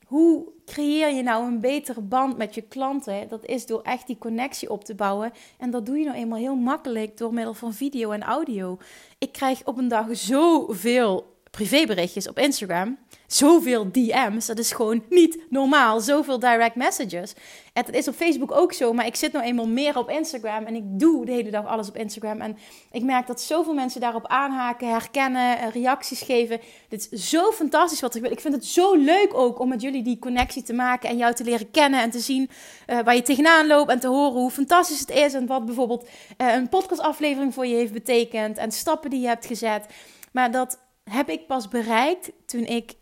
hoe 0.06 0.48
creëer 0.66 1.14
je 1.14 1.22
nou 1.22 1.46
een 1.46 1.60
betere 1.60 2.00
band 2.00 2.36
met 2.36 2.54
je 2.54 2.62
klanten? 2.62 3.28
Dat 3.28 3.44
is 3.46 3.66
door 3.66 3.82
echt 3.82 4.06
die 4.06 4.18
connectie 4.18 4.70
op 4.70 4.84
te 4.84 4.94
bouwen. 4.94 5.32
En 5.58 5.70
dat 5.70 5.86
doe 5.86 5.98
je 5.98 6.04
nou 6.04 6.16
eenmaal 6.16 6.38
heel 6.38 6.56
makkelijk 6.56 7.16
door 7.16 7.34
middel 7.34 7.54
van 7.54 7.74
video 7.74 8.10
en 8.10 8.22
audio. 8.22 8.78
Ik 9.18 9.32
krijg 9.32 9.60
op 9.64 9.78
een 9.78 9.88
dag 9.88 10.06
zoveel 10.10 11.38
privéberichtjes 11.50 12.28
op 12.28 12.38
Instagram. 12.38 12.98
Zoveel 13.26 13.92
DM's. 13.92 14.46
Dat 14.46 14.58
is 14.58 14.72
gewoon 14.72 15.04
niet 15.08 15.38
normaal. 15.48 16.00
Zoveel 16.00 16.38
direct 16.38 16.74
messages. 16.74 17.34
En 17.72 17.84
dat 17.84 17.94
is 17.94 18.08
op 18.08 18.14
Facebook 18.14 18.52
ook 18.52 18.72
zo. 18.72 18.92
Maar 18.92 19.06
ik 19.06 19.16
zit 19.16 19.32
nou 19.32 19.44
eenmaal 19.44 19.68
meer 19.68 19.98
op 19.98 20.10
Instagram. 20.10 20.64
En 20.64 20.74
ik 20.74 20.82
doe 20.84 21.24
de 21.24 21.32
hele 21.32 21.50
dag 21.50 21.66
alles 21.66 21.88
op 21.88 21.96
Instagram. 21.96 22.40
En 22.40 22.56
ik 22.92 23.02
merk 23.02 23.26
dat 23.26 23.40
zoveel 23.40 23.74
mensen 23.74 24.00
daarop 24.00 24.26
aanhaken, 24.26 24.88
herkennen, 24.88 25.58
eh, 25.58 25.68
reacties 25.72 26.22
geven. 26.22 26.60
Dit 26.88 27.08
is 27.10 27.28
zo 27.28 27.50
fantastisch 27.50 28.00
wat 28.00 28.14
ik 28.14 28.22
wil. 28.22 28.30
Ik 28.30 28.40
vind 28.40 28.54
het 28.54 28.66
zo 28.66 28.94
leuk 28.94 29.34
ook 29.34 29.58
om 29.58 29.68
met 29.68 29.82
jullie 29.82 30.02
die 30.02 30.18
connectie 30.18 30.62
te 30.62 30.72
maken. 30.72 31.08
En 31.08 31.16
jou 31.16 31.34
te 31.34 31.44
leren 31.44 31.70
kennen 31.70 32.02
en 32.02 32.10
te 32.10 32.20
zien 32.20 32.50
uh, 32.86 33.00
waar 33.00 33.14
je 33.14 33.22
tegenaan 33.22 33.66
loopt. 33.66 33.90
En 33.90 34.00
te 34.00 34.08
horen 34.08 34.40
hoe 34.40 34.50
fantastisch 34.50 35.00
het 35.00 35.10
is. 35.10 35.34
En 35.34 35.46
wat 35.46 35.64
bijvoorbeeld 35.64 36.08
uh, 36.38 36.54
een 36.54 36.68
podcastaflevering 36.68 37.54
voor 37.54 37.66
je 37.66 37.74
heeft 37.74 37.92
betekend. 37.92 38.58
En 38.58 38.72
stappen 38.72 39.10
die 39.10 39.20
je 39.20 39.26
hebt 39.26 39.46
gezet. 39.46 39.86
Maar 40.32 40.50
dat 40.50 40.78
heb 41.10 41.28
ik 41.28 41.46
pas 41.46 41.68
bereikt 41.68 42.30
toen 42.46 42.64
ik 42.64 42.92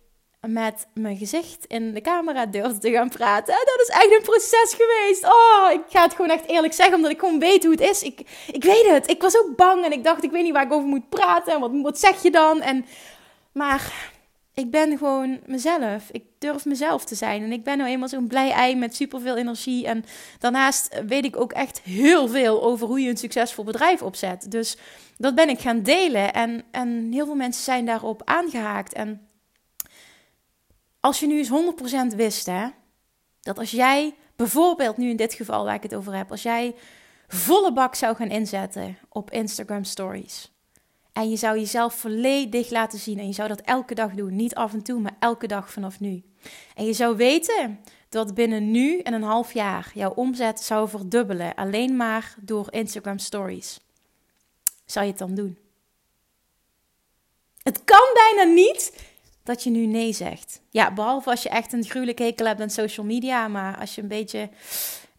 met 0.47 0.87
mijn 0.95 1.17
gezicht 1.17 1.65
in 1.67 1.95
de 1.95 2.01
camera 2.01 2.47
durfde 2.47 2.79
te 2.79 2.91
gaan 2.91 3.09
praten. 3.09 3.55
En 3.55 3.65
dat 3.65 3.81
is 3.81 3.95
echt 3.95 4.13
een 4.13 4.23
proces 4.23 4.77
geweest. 4.77 5.25
Oh, 5.25 5.73
ik 5.73 5.83
ga 5.89 6.03
het 6.03 6.15
gewoon 6.15 6.31
echt 6.31 6.47
eerlijk 6.47 6.73
zeggen, 6.73 6.95
omdat 6.95 7.11
ik 7.11 7.19
gewoon 7.19 7.39
weet 7.39 7.63
hoe 7.63 7.73
het 7.73 7.81
is. 7.81 8.03
Ik, 8.03 8.21
ik 8.53 8.65
weet 8.65 8.87
het. 8.87 9.11
Ik 9.11 9.23
was 9.23 9.39
ook 9.39 9.57
bang 9.57 9.85
en 9.85 9.93
ik 9.93 10.05
dacht, 10.05 10.25
ik 10.25 10.31
weet 10.31 10.43
niet 10.43 10.53
waar 10.53 10.65
ik 10.65 10.73
over 10.73 10.89
moet 10.89 11.09
praten. 11.09 11.53
En 11.53 11.61
wat, 11.61 11.71
wat 11.83 11.99
zeg 11.99 12.23
je 12.23 12.31
dan? 12.31 12.61
En, 12.61 12.87
maar 13.53 13.93
ik 14.59 14.71
ben 14.71 14.99
gewoon 14.99 15.41
mezelf. 15.47 16.09
Ik 16.11 16.25
durf 16.39 16.65
mezelf 16.65 17.05
te 17.05 17.15
zijn. 17.15 17.43
En 17.43 17.53
ik 17.53 17.65
ben 17.65 17.79
nou 17.79 17.91
eenmaal 17.91 18.09
zo'n 18.09 18.27
blij 18.27 18.51
ei 18.51 18.77
met 18.77 18.95
superveel 18.95 19.37
energie. 19.37 19.87
En 19.87 20.05
daarnaast 20.39 21.03
weet 21.07 21.25
ik 21.25 21.37
ook 21.37 21.53
echt 21.53 21.81
heel 21.81 22.29
veel 22.29 22.63
over 22.63 22.87
hoe 22.87 23.01
je 23.01 23.11
een 23.11 23.17
succesvol 23.17 23.65
bedrijf 23.65 24.03
opzet. 24.03 24.51
Dus 24.51 24.77
dat 25.17 25.35
ben 25.35 25.49
ik 25.49 25.61
gaan 25.61 25.83
delen. 25.83 26.33
En, 26.33 26.65
en 26.71 27.13
heel 27.13 27.25
veel 27.25 27.35
mensen 27.35 27.65
zijn 27.65 27.87
daarop 27.87 28.23
aangehaakt. 28.25 28.93
En 28.93 29.29
als 31.01 31.21
je 31.21 31.27
nu 31.27 31.39
eens 31.39 32.13
100% 32.13 32.17
wist, 32.17 32.47
hè, 32.47 32.67
dat 33.41 33.59
als 33.59 33.71
jij 33.71 34.15
bijvoorbeeld 34.37 34.97
nu 34.97 35.11
in 35.11 35.17
dit 35.17 35.35
geval 35.35 35.65
waar 35.65 35.75
ik 35.75 35.83
het 35.83 35.95
over 35.95 36.17
heb, 36.17 36.31
als 36.31 36.43
jij 36.43 36.75
volle 37.29 37.73
bak 37.73 37.95
zou 37.95 38.17
gaan 38.17 38.31
inzetten 38.31 38.99
op 39.09 39.31
Instagram 39.31 39.85
Stories. 39.85 40.58
En 41.19 41.31
je 41.31 41.37
zou 41.37 41.59
jezelf 41.59 41.95
volledig 41.95 42.71
laten 42.71 42.99
zien. 42.99 43.19
En 43.19 43.27
je 43.27 43.33
zou 43.33 43.49
dat 43.49 43.61
elke 43.61 43.95
dag 43.95 44.13
doen. 44.15 44.37
Niet 44.37 44.55
af 44.55 44.73
en 44.73 44.83
toe, 44.83 45.01
maar 45.01 45.17
elke 45.19 45.47
dag 45.47 45.73
vanaf 45.73 46.01
nu. 46.01 46.23
En 46.75 46.85
je 46.85 46.93
zou 46.93 47.17
weten 47.17 47.81
dat 48.09 48.35
binnen 48.35 48.71
nu 48.71 48.99
en 48.99 49.13
een 49.13 49.23
half 49.23 49.53
jaar 49.53 49.91
jouw 49.95 50.11
omzet 50.11 50.61
zou 50.61 50.89
verdubbelen. 50.89 51.55
Alleen 51.55 51.97
maar 51.97 52.35
door 52.41 52.73
Instagram 52.73 53.19
Stories. 53.19 53.81
Zou 54.85 55.05
je 55.05 55.11
het 55.11 55.21
dan 55.21 55.35
doen? 55.35 55.59
Het 57.63 57.85
kan 57.85 58.09
bijna 58.15 58.53
niet 58.53 58.93
dat 59.43 59.63
je 59.63 59.71
nu 59.71 59.87
nee 59.87 60.13
zegt. 60.13 60.61
Ja, 60.71 60.93
behalve 60.93 61.31
als 61.31 61.43
je 61.43 61.49
echt 61.49 61.73
een 61.73 61.85
gruwelijke 61.85 62.23
hekel 62.23 62.47
hebt 62.47 62.61
aan 62.61 62.71
social 62.71 63.07
media. 63.07 63.49
Maar 63.49 63.79
als 63.79 63.95
je 63.95 64.03
een 64.03 64.09
beetje 64.09 64.49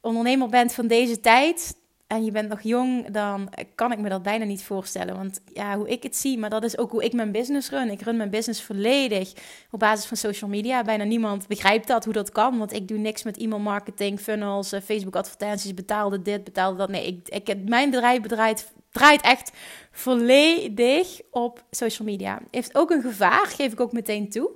ondernemer 0.01 0.50
bent 0.50 0.74
van 0.74 0.88
deze 0.88 1.20
tijd, 1.20 1.75
en 2.09 2.25
je 2.25 2.31
bent 2.31 2.49
nog 2.49 2.61
jong, 2.61 3.09
dan 3.09 3.49
kan 3.75 3.91
ik 3.91 3.99
me 3.99 4.09
dat 4.09 4.23
bijna 4.23 4.45
niet 4.45 4.63
voorstellen. 4.63 5.15
Want 5.15 5.41
ja, 5.53 5.77
hoe 5.77 5.89
ik 5.89 6.03
het 6.03 6.15
zie, 6.15 6.37
maar 6.37 6.49
dat 6.49 6.63
is 6.63 6.77
ook 6.77 6.91
hoe 6.91 7.03
ik 7.03 7.13
mijn 7.13 7.31
business 7.31 7.69
run. 7.69 7.89
Ik 7.89 8.01
run 8.01 8.17
mijn 8.17 8.29
business 8.29 8.63
volledig 8.63 9.33
op 9.71 9.79
basis 9.79 10.05
van 10.05 10.17
social 10.17 10.49
media. 10.49 10.83
Bijna 10.83 11.03
niemand 11.03 11.47
begrijpt 11.47 11.87
dat, 11.87 12.03
hoe 12.03 12.13
dat 12.13 12.31
kan. 12.31 12.57
Want 12.57 12.73
ik 12.73 12.87
doe 12.87 12.97
niks 12.97 13.23
met 13.23 13.37
e-mail 13.37 13.61
marketing, 13.61 14.19
funnels, 14.19 14.71
eh, 14.71 14.81
Facebook 14.81 15.15
advertenties, 15.15 15.73
betaalde 15.73 16.21
dit, 16.21 16.43
betaalde 16.43 16.77
dat. 16.77 16.89
Nee, 16.89 17.21
ik, 17.25 17.47
ik, 17.49 17.69
mijn 17.69 17.89
bedrijf 17.89 18.21
draait, 18.21 18.73
draait 18.91 19.21
echt 19.21 19.51
volledig 19.91 21.21
op 21.31 21.63
social 21.71 22.07
media. 22.07 22.41
Heeft 22.51 22.77
ook 22.77 22.89
een 22.89 23.01
gevaar, 23.01 23.45
geef 23.45 23.71
ik 23.71 23.79
ook 23.79 23.91
meteen 23.91 24.29
toe. 24.29 24.49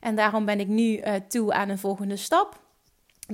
En 0.00 0.16
daarom 0.16 0.44
ben 0.44 0.60
ik 0.60 0.68
nu 0.68 0.96
uh, 0.96 1.14
toe 1.28 1.52
aan 1.52 1.68
een 1.68 1.78
volgende 1.78 2.16
stap 2.16 2.66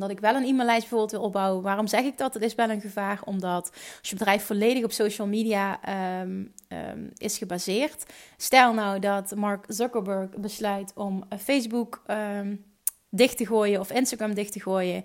dat 0.01 0.11
ik 0.11 0.21
wel 0.21 0.35
een 0.35 0.45
e-maillijst 0.45 0.81
bijvoorbeeld 0.81 1.11
wil 1.11 1.21
opbouwen. 1.21 1.63
Waarom 1.63 1.87
zeg 1.87 2.05
ik 2.05 2.19
dat? 2.19 2.35
Het 2.35 2.43
is 2.43 2.55
wel 2.55 2.71
een 2.71 2.81
gevaar, 2.81 3.21
omdat 3.25 3.71
als 3.99 4.11
je 4.11 4.17
bedrijf 4.17 4.45
volledig 4.45 4.85
op 4.85 4.93
social 4.93 5.27
media 5.27 5.81
um, 6.21 6.53
um, 6.69 7.11
is 7.17 7.39
gebaseerd. 7.39 8.05
Stel 8.37 8.73
nou 8.73 8.99
dat 8.99 9.35
Mark 9.35 9.65
Zuckerberg 9.69 10.31
besluit 10.31 10.93
om 10.95 11.25
Facebook 11.39 12.03
um, 12.07 12.65
dicht 13.11 13.37
te 13.37 13.47
gooien 13.47 13.81
of 13.81 13.91
Instagram 13.91 14.35
dicht 14.35 14.53
te 14.53 14.61
gooien, 14.61 15.05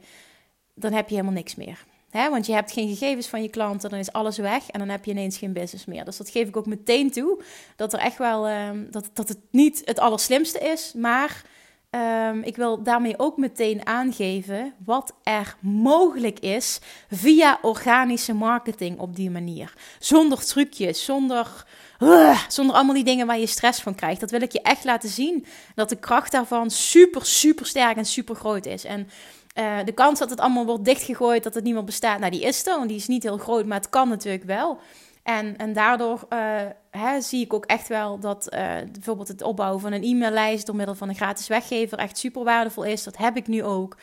dan 0.74 0.94
heb 0.94 1.10
je 1.10 1.16
helemaal 1.16 1.36
niks 1.36 1.56
meer. 1.56 1.86
Want 2.12 2.46
je 2.46 2.54
hebt 2.54 2.72
geen 2.72 2.96
gegevens 2.96 3.28
van 3.28 3.42
je 3.42 3.50
klanten, 3.50 3.90
dan 3.90 4.00
is 4.00 4.12
alles 4.12 4.38
weg 4.38 4.70
en 4.70 4.80
dan 4.80 4.90
heb 4.90 5.06
je 5.06 5.12
ineens 5.12 5.38
geen 5.38 5.54
business 5.54 5.86
meer. 5.86 6.06
Dus 6.06 6.18
dat 6.18 6.30
geef 6.30 6.48
ik 6.48 6.58
ook 6.58 6.66
meteen 6.66 7.12
toe, 7.12 7.44
dat 7.76 7.94
er 7.94 8.00
echt 8.00 8.18
wel, 8.18 8.48
dat, 8.90 9.10
dat 9.14 9.30
het 9.30 9.40
niet 9.52 9.82
het 9.86 10.00
allerslimste 10.00 10.60
is, 10.60 10.94
maar 10.94 11.44
Um, 11.96 12.42
ik 12.44 12.56
wil 12.56 12.84
daarmee 12.84 13.20
ook 13.20 13.38
meteen 13.38 13.86
aangeven 13.86 14.74
wat 14.86 15.14
er 15.24 15.56
mogelijk 15.60 16.40
is 16.40 16.80
via 17.12 17.60
organische 17.62 18.34
marketing 18.34 19.00
op 19.00 19.16
die 19.16 19.30
manier. 19.30 19.74
Zonder 20.00 20.46
trucjes, 20.46 21.06
zonder, 21.06 21.66
uh, 22.00 22.40
zonder 22.48 22.76
allemaal 22.76 22.94
die 22.94 23.04
dingen 23.04 23.28
waar 23.28 23.40
je 23.40 23.48
stress 23.48 23.82
van 23.82 23.96
krijgt. 23.96 24.20
Dat 24.20 24.32
wil 24.32 24.42
ik 24.42 24.52
je 24.52 24.62
echt 24.62 24.84
laten 24.84 25.10
zien. 25.10 25.46
Dat 25.76 25.90
de 25.90 25.96
kracht 25.96 26.32
daarvan 26.32 26.70
super, 26.70 27.26
super 27.26 27.66
sterk 27.66 27.98
en 27.98 28.06
super 28.06 28.36
groot 28.36 28.66
is. 28.66 28.84
En 28.84 29.10
uh, 29.56 29.78
de 29.86 29.92
kans 29.92 30.20
dat 30.20 30.30
het 30.30 30.40
allemaal 30.40 30.66
wordt 30.66 30.86
dichtgegooid, 30.86 31.44
dat 31.44 31.54
het 31.54 31.64
niet 31.64 31.74
meer 31.74 31.84
bestaat, 31.84 32.20
nou 32.20 32.32
die 32.32 32.42
is 32.42 32.68
er. 32.68 32.88
Die 32.88 32.98
is 32.98 33.08
niet 33.08 33.24
heel 33.24 33.38
groot, 33.38 33.66
maar 33.66 33.78
het 33.78 33.90
kan 33.90 34.10
natuurlijk 34.10 34.44
wel. 34.44 34.80
En, 35.30 35.58
en 35.58 35.74
daardoor 35.74 36.26
uh, 36.30 36.62
hè, 36.92 37.22
zie 37.22 37.46
ik 37.46 37.54
ook 37.54 37.66
echt 37.66 37.88
wel 37.88 38.20
dat 38.20 38.54
uh, 38.54 38.76
bijvoorbeeld 38.92 39.28
het 39.28 39.42
opbouwen 39.42 39.82
van 39.82 39.92
een 39.92 40.04
e-maillijst 40.04 40.66
door 40.66 40.76
middel 40.76 40.96
van 40.96 41.10
een 41.10 41.16
gratis 41.16 41.48
weggever 41.48 41.98
echt 41.98 42.18
super 42.18 42.44
waardevol 42.44 42.84
is. 42.84 43.04
Dat 43.04 43.18
heb 43.18 43.38
ik 43.38 43.48
nu 43.48 43.64
ook. 43.64 43.98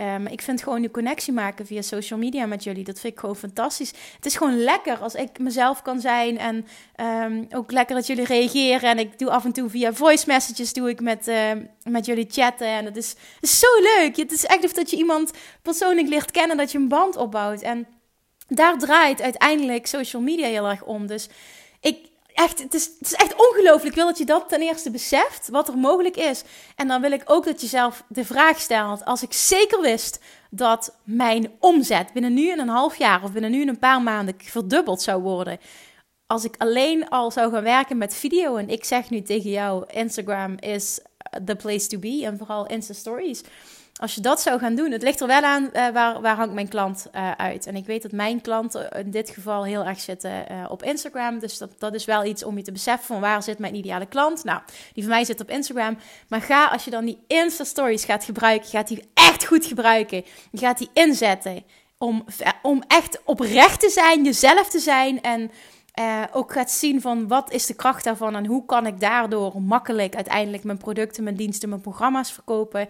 Um, 0.00 0.26
ik 0.26 0.42
vind 0.42 0.62
gewoon 0.62 0.82
de 0.82 0.90
connectie 0.90 1.32
maken 1.32 1.66
via 1.66 1.82
social 1.82 2.18
media 2.18 2.46
met 2.46 2.64
jullie, 2.64 2.84
dat 2.84 3.00
vind 3.00 3.12
ik 3.12 3.18
gewoon 3.18 3.36
fantastisch. 3.36 3.92
Het 4.16 4.26
is 4.26 4.36
gewoon 4.36 4.58
lekker 4.58 4.98
als 4.98 5.14
ik 5.14 5.38
mezelf 5.38 5.82
kan 5.82 6.00
zijn 6.00 6.38
en 6.38 6.66
um, 7.24 7.46
ook 7.50 7.72
lekker 7.72 7.94
dat 7.96 8.06
jullie 8.06 8.24
reageren. 8.24 8.90
En 8.90 8.98
ik 8.98 9.18
doe 9.18 9.30
af 9.30 9.44
en 9.44 9.52
toe 9.52 9.70
via 9.70 9.92
voice 9.92 10.24
messages 10.26 10.72
doe 10.72 10.88
ik 10.88 11.00
met, 11.00 11.28
uh, 11.28 11.50
met 11.82 12.06
jullie 12.06 12.26
chatten. 12.30 12.66
En 12.66 12.84
dat 12.84 12.96
is, 12.96 13.14
is 13.40 13.58
zo 13.58 13.66
leuk. 13.80 14.16
Het 14.16 14.32
is 14.32 14.44
echt 14.44 14.64
of 14.64 14.72
dat 14.72 14.90
je 14.90 14.96
iemand 14.96 15.30
persoonlijk 15.62 16.08
leert 16.08 16.30
kennen, 16.30 16.56
dat 16.56 16.72
je 16.72 16.78
een 16.78 16.88
band 16.88 17.16
opbouwt. 17.16 17.62
En 17.62 17.86
daar 18.48 18.78
draait 18.78 19.22
uiteindelijk 19.22 19.86
social 19.86 20.22
media 20.22 20.46
heel 20.46 20.68
erg 20.68 20.84
om. 20.84 21.06
Dus 21.06 21.28
ik, 21.80 21.98
echt, 22.34 22.62
het, 22.62 22.74
is, 22.74 22.90
het 22.98 23.06
is 23.06 23.12
echt 23.12 23.34
ongelooflijk. 23.34 23.88
Ik 23.88 23.94
wil 23.94 24.06
dat 24.06 24.18
je 24.18 24.24
dat 24.24 24.48
ten 24.48 24.60
eerste 24.60 24.90
beseft, 24.90 25.48
wat 25.48 25.68
er 25.68 25.78
mogelijk 25.78 26.16
is. 26.16 26.42
En 26.76 26.88
dan 26.88 27.00
wil 27.00 27.12
ik 27.12 27.22
ook 27.24 27.44
dat 27.44 27.60
je 27.60 27.66
zelf 27.66 28.04
de 28.08 28.24
vraag 28.24 28.60
stelt: 28.60 29.04
als 29.04 29.22
ik 29.22 29.32
zeker 29.32 29.80
wist 29.80 30.20
dat 30.50 30.96
mijn 31.04 31.52
omzet 31.58 32.12
binnen 32.12 32.34
nu 32.34 32.50
in 32.50 32.58
een 32.58 32.68
half 32.68 32.96
jaar 32.96 33.22
of 33.22 33.32
binnen 33.32 33.50
nu 33.50 33.60
in 33.60 33.68
een 33.68 33.78
paar 33.78 34.02
maanden 34.02 34.34
verdubbeld 34.38 35.02
zou 35.02 35.22
worden. 35.22 35.58
Als 36.26 36.44
ik 36.44 36.54
alleen 36.58 37.08
al 37.08 37.30
zou 37.30 37.52
gaan 37.52 37.62
werken 37.62 37.98
met 37.98 38.14
video 38.14 38.56
en 38.56 38.68
ik 38.68 38.84
zeg 38.84 39.10
nu 39.10 39.22
tegen 39.22 39.50
jou: 39.50 39.84
Instagram 39.92 40.54
is 40.58 41.00
the 41.44 41.56
place 41.56 41.86
to 41.86 41.98
be 41.98 42.20
en 42.24 42.38
vooral 42.38 42.66
Insta 42.66 42.94
Stories 42.94 43.42
als 43.98 44.14
je 44.14 44.20
dat 44.20 44.40
zou 44.40 44.58
gaan 44.58 44.74
doen, 44.74 44.90
het 44.90 45.02
ligt 45.02 45.20
er 45.20 45.26
wel 45.26 45.42
aan 45.42 45.62
uh, 45.62 45.88
waar, 45.88 46.20
waar 46.20 46.36
hangt 46.36 46.54
mijn 46.54 46.68
klant 46.68 47.06
uh, 47.14 47.30
uit. 47.30 47.66
En 47.66 47.76
ik 47.76 47.86
weet 47.86 48.02
dat 48.02 48.12
mijn 48.12 48.40
klanten 48.40 48.90
in 48.90 49.10
dit 49.10 49.30
geval 49.30 49.64
heel 49.64 49.84
erg 49.84 50.00
zitten 50.00 50.44
uh, 50.50 50.64
op 50.68 50.82
Instagram. 50.82 51.38
Dus 51.38 51.58
dat, 51.58 51.70
dat 51.78 51.94
is 51.94 52.04
wel 52.04 52.24
iets 52.24 52.44
om 52.44 52.56
je 52.56 52.62
te 52.62 52.72
beseffen 52.72 53.06
van 53.06 53.20
waar 53.20 53.42
zit 53.42 53.58
mijn 53.58 53.74
ideale 53.74 54.06
klant. 54.06 54.44
Nou, 54.44 54.60
die 54.92 55.02
van 55.02 55.12
mij 55.12 55.24
zit 55.24 55.40
op 55.40 55.50
Instagram. 55.50 55.98
Maar 56.28 56.40
ga 56.40 56.66
als 56.66 56.84
je 56.84 56.90
dan 56.90 57.04
die 57.04 57.24
Insta-stories 57.26 58.04
gaat 58.04 58.24
gebruiken, 58.24 58.68
gaat 58.68 58.88
die 58.88 59.08
echt 59.14 59.46
goed 59.46 59.66
gebruiken. 59.66 60.24
Je 60.50 60.58
gaat 60.58 60.78
die 60.78 60.90
inzetten 60.92 61.64
om, 61.98 62.24
om 62.62 62.82
echt 62.86 63.20
oprecht 63.24 63.80
te 63.80 63.90
zijn, 63.90 64.24
jezelf 64.24 64.68
te 64.68 64.78
zijn 64.78 65.22
en... 65.22 65.50
Ook 66.32 66.52
gaat 66.52 66.70
zien 66.70 67.00
van 67.00 67.28
wat 67.28 67.52
is 67.52 67.66
de 67.66 67.74
kracht 67.74 68.04
daarvan 68.04 68.36
en 68.36 68.46
hoe 68.46 68.64
kan 68.64 68.86
ik 68.86 69.00
daardoor 69.00 69.62
makkelijk 69.62 70.14
uiteindelijk 70.14 70.64
mijn 70.64 70.78
producten, 70.78 71.24
mijn 71.24 71.36
diensten, 71.36 71.68
mijn 71.68 71.80
programma's 71.80 72.32
verkopen. 72.32 72.88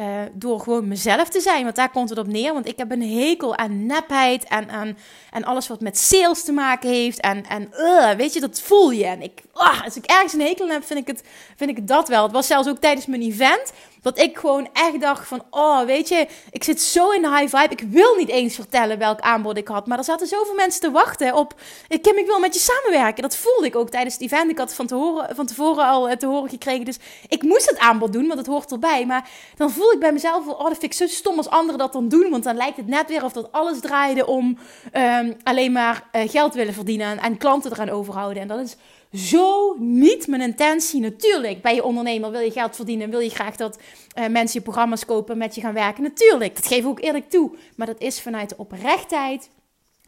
Uh, 0.00 0.22
door 0.32 0.60
gewoon 0.60 0.88
mezelf 0.88 1.28
te 1.28 1.40
zijn. 1.40 1.64
Want 1.64 1.76
daar 1.76 1.90
komt 1.90 2.08
het 2.08 2.18
op 2.18 2.26
neer. 2.26 2.52
Want 2.52 2.68
ik 2.68 2.78
heb 2.78 2.90
een 2.90 3.12
hekel 3.18 3.56
aan 3.56 3.86
nepheid 3.86 4.44
en 4.44 4.70
aan 4.70 4.96
en 5.30 5.44
alles 5.44 5.68
wat 5.68 5.80
met 5.80 5.98
sales 5.98 6.44
te 6.44 6.52
maken 6.52 6.90
heeft. 6.90 7.20
En, 7.20 7.46
en 7.46 7.68
uh, 7.72 8.10
weet 8.10 8.32
je, 8.32 8.40
dat 8.40 8.60
voel 8.60 8.90
je. 8.90 9.04
En 9.04 9.22
ik, 9.22 9.42
uh, 9.54 9.82
als 9.84 9.96
ik 9.96 10.04
ergens 10.04 10.32
een 10.32 10.40
hekel 10.40 10.68
heb, 10.68 10.84
vind 10.84 11.00
ik, 11.00 11.06
het, 11.06 11.22
vind 11.56 11.70
ik 11.70 11.76
het 11.76 11.88
dat 11.88 12.08
wel. 12.08 12.22
Het 12.22 12.32
was 12.32 12.46
zelfs 12.46 12.68
ook 12.68 12.78
tijdens 12.78 13.06
mijn 13.06 13.22
event. 13.22 13.72
Dat 14.14 14.18
ik 14.18 14.38
gewoon 14.38 14.68
echt 14.72 15.00
dacht 15.00 15.28
van, 15.28 15.42
oh, 15.50 15.82
weet 15.82 16.08
je, 16.08 16.26
ik 16.50 16.64
zit 16.64 16.80
zo 16.80 17.10
in 17.10 17.22
de 17.22 17.28
high 17.28 17.56
vibe. 17.56 17.74
Ik 17.74 17.84
wil 17.88 18.14
niet 18.14 18.28
eens 18.28 18.54
vertellen 18.54 18.98
welk 18.98 19.20
aanbod 19.20 19.56
ik 19.56 19.68
had. 19.68 19.86
Maar 19.86 19.98
er 19.98 20.04
zaten 20.04 20.26
zoveel 20.26 20.54
mensen 20.54 20.80
te 20.80 20.90
wachten 20.90 21.34
op, 21.34 21.54
Kim, 22.00 22.16
ik 22.16 22.26
wil 22.26 22.38
met 22.38 22.54
je 22.54 22.60
samenwerken. 22.60 23.22
Dat 23.22 23.36
voelde 23.36 23.66
ik 23.66 23.76
ook 23.76 23.90
tijdens 23.90 24.14
het 24.14 24.22
event. 24.22 24.50
Ik 24.50 24.58
had 24.58 24.74
van, 24.74 24.86
te 24.86 24.94
horen, 24.94 25.36
van 25.36 25.46
tevoren 25.46 25.86
al 25.86 26.16
te 26.16 26.26
horen 26.26 26.50
gekregen. 26.50 26.84
Dus 26.84 26.98
ik 27.28 27.42
moest 27.42 27.70
het 27.70 27.78
aanbod 27.78 28.12
doen, 28.12 28.26
want 28.26 28.38
het 28.38 28.46
hoort 28.46 28.72
erbij. 28.72 29.06
Maar 29.06 29.28
dan 29.56 29.70
voel 29.70 29.92
ik 29.92 30.00
bij 30.00 30.12
mezelf, 30.12 30.46
oh, 30.46 30.58
dat 30.58 30.78
vind 30.78 30.82
ik 30.82 30.92
zo 30.92 31.06
stom 31.06 31.36
als 31.36 31.48
anderen 31.48 31.78
dat 31.78 31.92
dan 31.92 32.08
doen. 32.08 32.30
Want 32.30 32.44
dan 32.44 32.56
lijkt 32.56 32.76
het 32.76 32.86
net 32.86 33.08
weer 33.08 33.24
of 33.24 33.32
dat 33.32 33.52
alles 33.52 33.80
draaide 33.80 34.26
om 34.26 34.58
um, 34.92 35.36
alleen 35.42 35.72
maar 35.72 36.08
uh, 36.12 36.28
geld 36.28 36.54
willen 36.54 36.74
verdienen 36.74 37.06
en, 37.06 37.18
en 37.18 37.36
klanten 37.36 37.72
eraan 37.72 37.90
overhouden. 37.90 38.42
En 38.42 38.48
dat 38.48 38.60
is 38.60 38.76
zo 39.12 39.74
niet 39.78 40.26
mijn 40.26 40.42
intentie. 40.42 41.00
Natuurlijk, 41.00 41.62
bij 41.62 41.74
je 41.74 41.84
ondernemer 41.84 42.30
wil 42.30 42.40
je 42.40 42.50
geld 42.50 42.76
verdienen, 42.76 43.10
wil 43.10 43.20
je 43.20 43.30
graag 43.30 43.56
dat 43.56 43.78
uh, 43.78 44.26
mensen 44.26 44.58
je 44.58 44.64
programma's 44.64 45.04
kopen, 45.04 45.38
met 45.38 45.54
je 45.54 45.60
gaan 45.60 45.74
werken. 45.74 46.02
Natuurlijk, 46.02 46.56
dat 46.56 46.66
geef 46.66 46.78
ik 46.78 46.86
ook 46.86 47.00
eerlijk 47.00 47.30
toe. 47.30 47.50
Maar 47.76 47.86
dat 47.86 48.00
is 48.00 48.20
vanuit 48.20 48.48
de 48.48 48.58
oprechtheid 48.58 49.48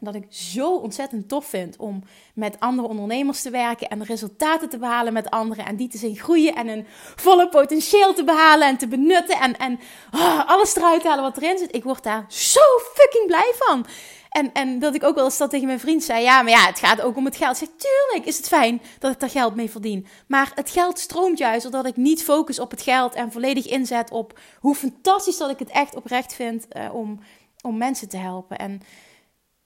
dat 0.01 0.15
ik 0.15 0.25
zo 0.29 0.75
ontzettend 0.75 1.27
tof 1.27 1.45
vind 1.45 1.77
om 1.77 2.03
met 2.33 2.59
andere 2.59 2.87
ondernemers 2.87 3.41
te 3.41 3.49
werken 3.49 3.89
en 3.89 4.03
resultaten 4.03 4.69
te 4.69 4.77
behalen 4.77 5.13
met 5.13 5.29
anderen 5.29 5.65
en 5.65 5.75
die 5.75 5.87
te 5.87 5.97
zien 5.97 6.15
groeien 6.15 6.55
en 6.55 6.67
een 6.67 6.85
volle 7.15 7.49
potentieel 7.49 8.13
te 8.13 8.23
behalen 8.23 8.67
en 8.67 8.77
te 8.77 8.87
benutten 8.87 9.39
en, 9.39 9.57
en 9.57 9.79
oh, 10.13 10.49
alles 10.49 10.75
eruit 10.75 11.03
halen 11.03 11.23
wat 11.23 11.37
erin 11.37 11.57
zit. 11.57 11.75
Ik 11.75 11.83
word 11.83 12.03
daar 12.03 12.25
zo 12.27 12.61
fucking 12.93 13.27
blij 13.27 13.53
van. 13.55 13.85
En, 14.31 14.51
en 14.53 14.79
dat 14.79 14.95
ik 14.95 15.03
ook 15.03 15.15
wel 15.15 15.23
eens 15.23 15.37
dat 15.37 15.49
tegen 15.49 15.67
mijn 15.67 15.79
vriend 15.79 16.03
zei: 16.03 16.23
Ja, 16.23 16.41
maar 16.41 16.51
ja, 16.51 16.65
het 16.65 16.79
gaat 16.79 17.01
ook 17.01 17.15
om 17.15 17.25
het 17.25 17.35
geld. 17.35 17.57
Tuurlijk 17.57 18.25
is 18.25 18.37
het 18.37 18.47
fijn 18.47 18.81
dat 18.99 19.11
ik 19.11 19.19
daar 19.19 19.29
geld 19.29 19.55
mee 19.55 19.69
verdien. 19.69 20.07
Maar 20.27 20.51
het 20.55 20.69
geld 20.69 20.99
stroomt 20.99 21.37
juist 21.37 21.61
doordat 21.61 21.85
ik 21.85 21.95
niet 21.95 22.23
focus 22.23 22.59
op 22.59 22.71
het 22.71 22.81
geld 22.81 23.13
en 23.13 23.31
volledig 23.31 23.67
inzet 23.67 24.11
op 24.11 24.39
hoe 24.59 24.75
fantastisch 24.75 25.37
dat 25.37 25.49
ik 25.49 25.59
het 25.59 25.69
echt 25.69 25.95
oprecht 25.95 26.33
vind 26.33 26.67
uh, 26.77 26.93
om, 26.93 27.19
om 27.61 27.77
mensen 27.77 28.09
te 28.09 28.17
helpen. 28.17 28.57
En 28.57 28.81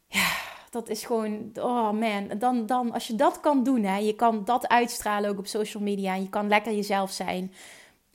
ja, 0.08 0.32
dat 0.70 0.90
is 0.90 1.06
gewoon, 1.06 1.52
oh 1.54 1.92
man, 1.92 2.32
dan, 2.38 2.66
dan 2.66 2.92
als 2.92 3.08
je 3.08 3.16
dat 3.16 3.40
kan 3.40 3.64
doen, 3.64 3.84
hè, 3.84 3.98
je 3.98 4.16
kan 4.16 4.46
dat 4.46 4.68
uitstralen 4.68 5.30
ook 5.30 5.38
op 5.38 5.48
social 5.48 5.84
media 5.84 6.14
en 6.14 6.22
je 6.22 6.30
kan 6.30 6.48
lekker 6.48 6.74
jezelf 6.74 7.12
zijn. 7.12 7.54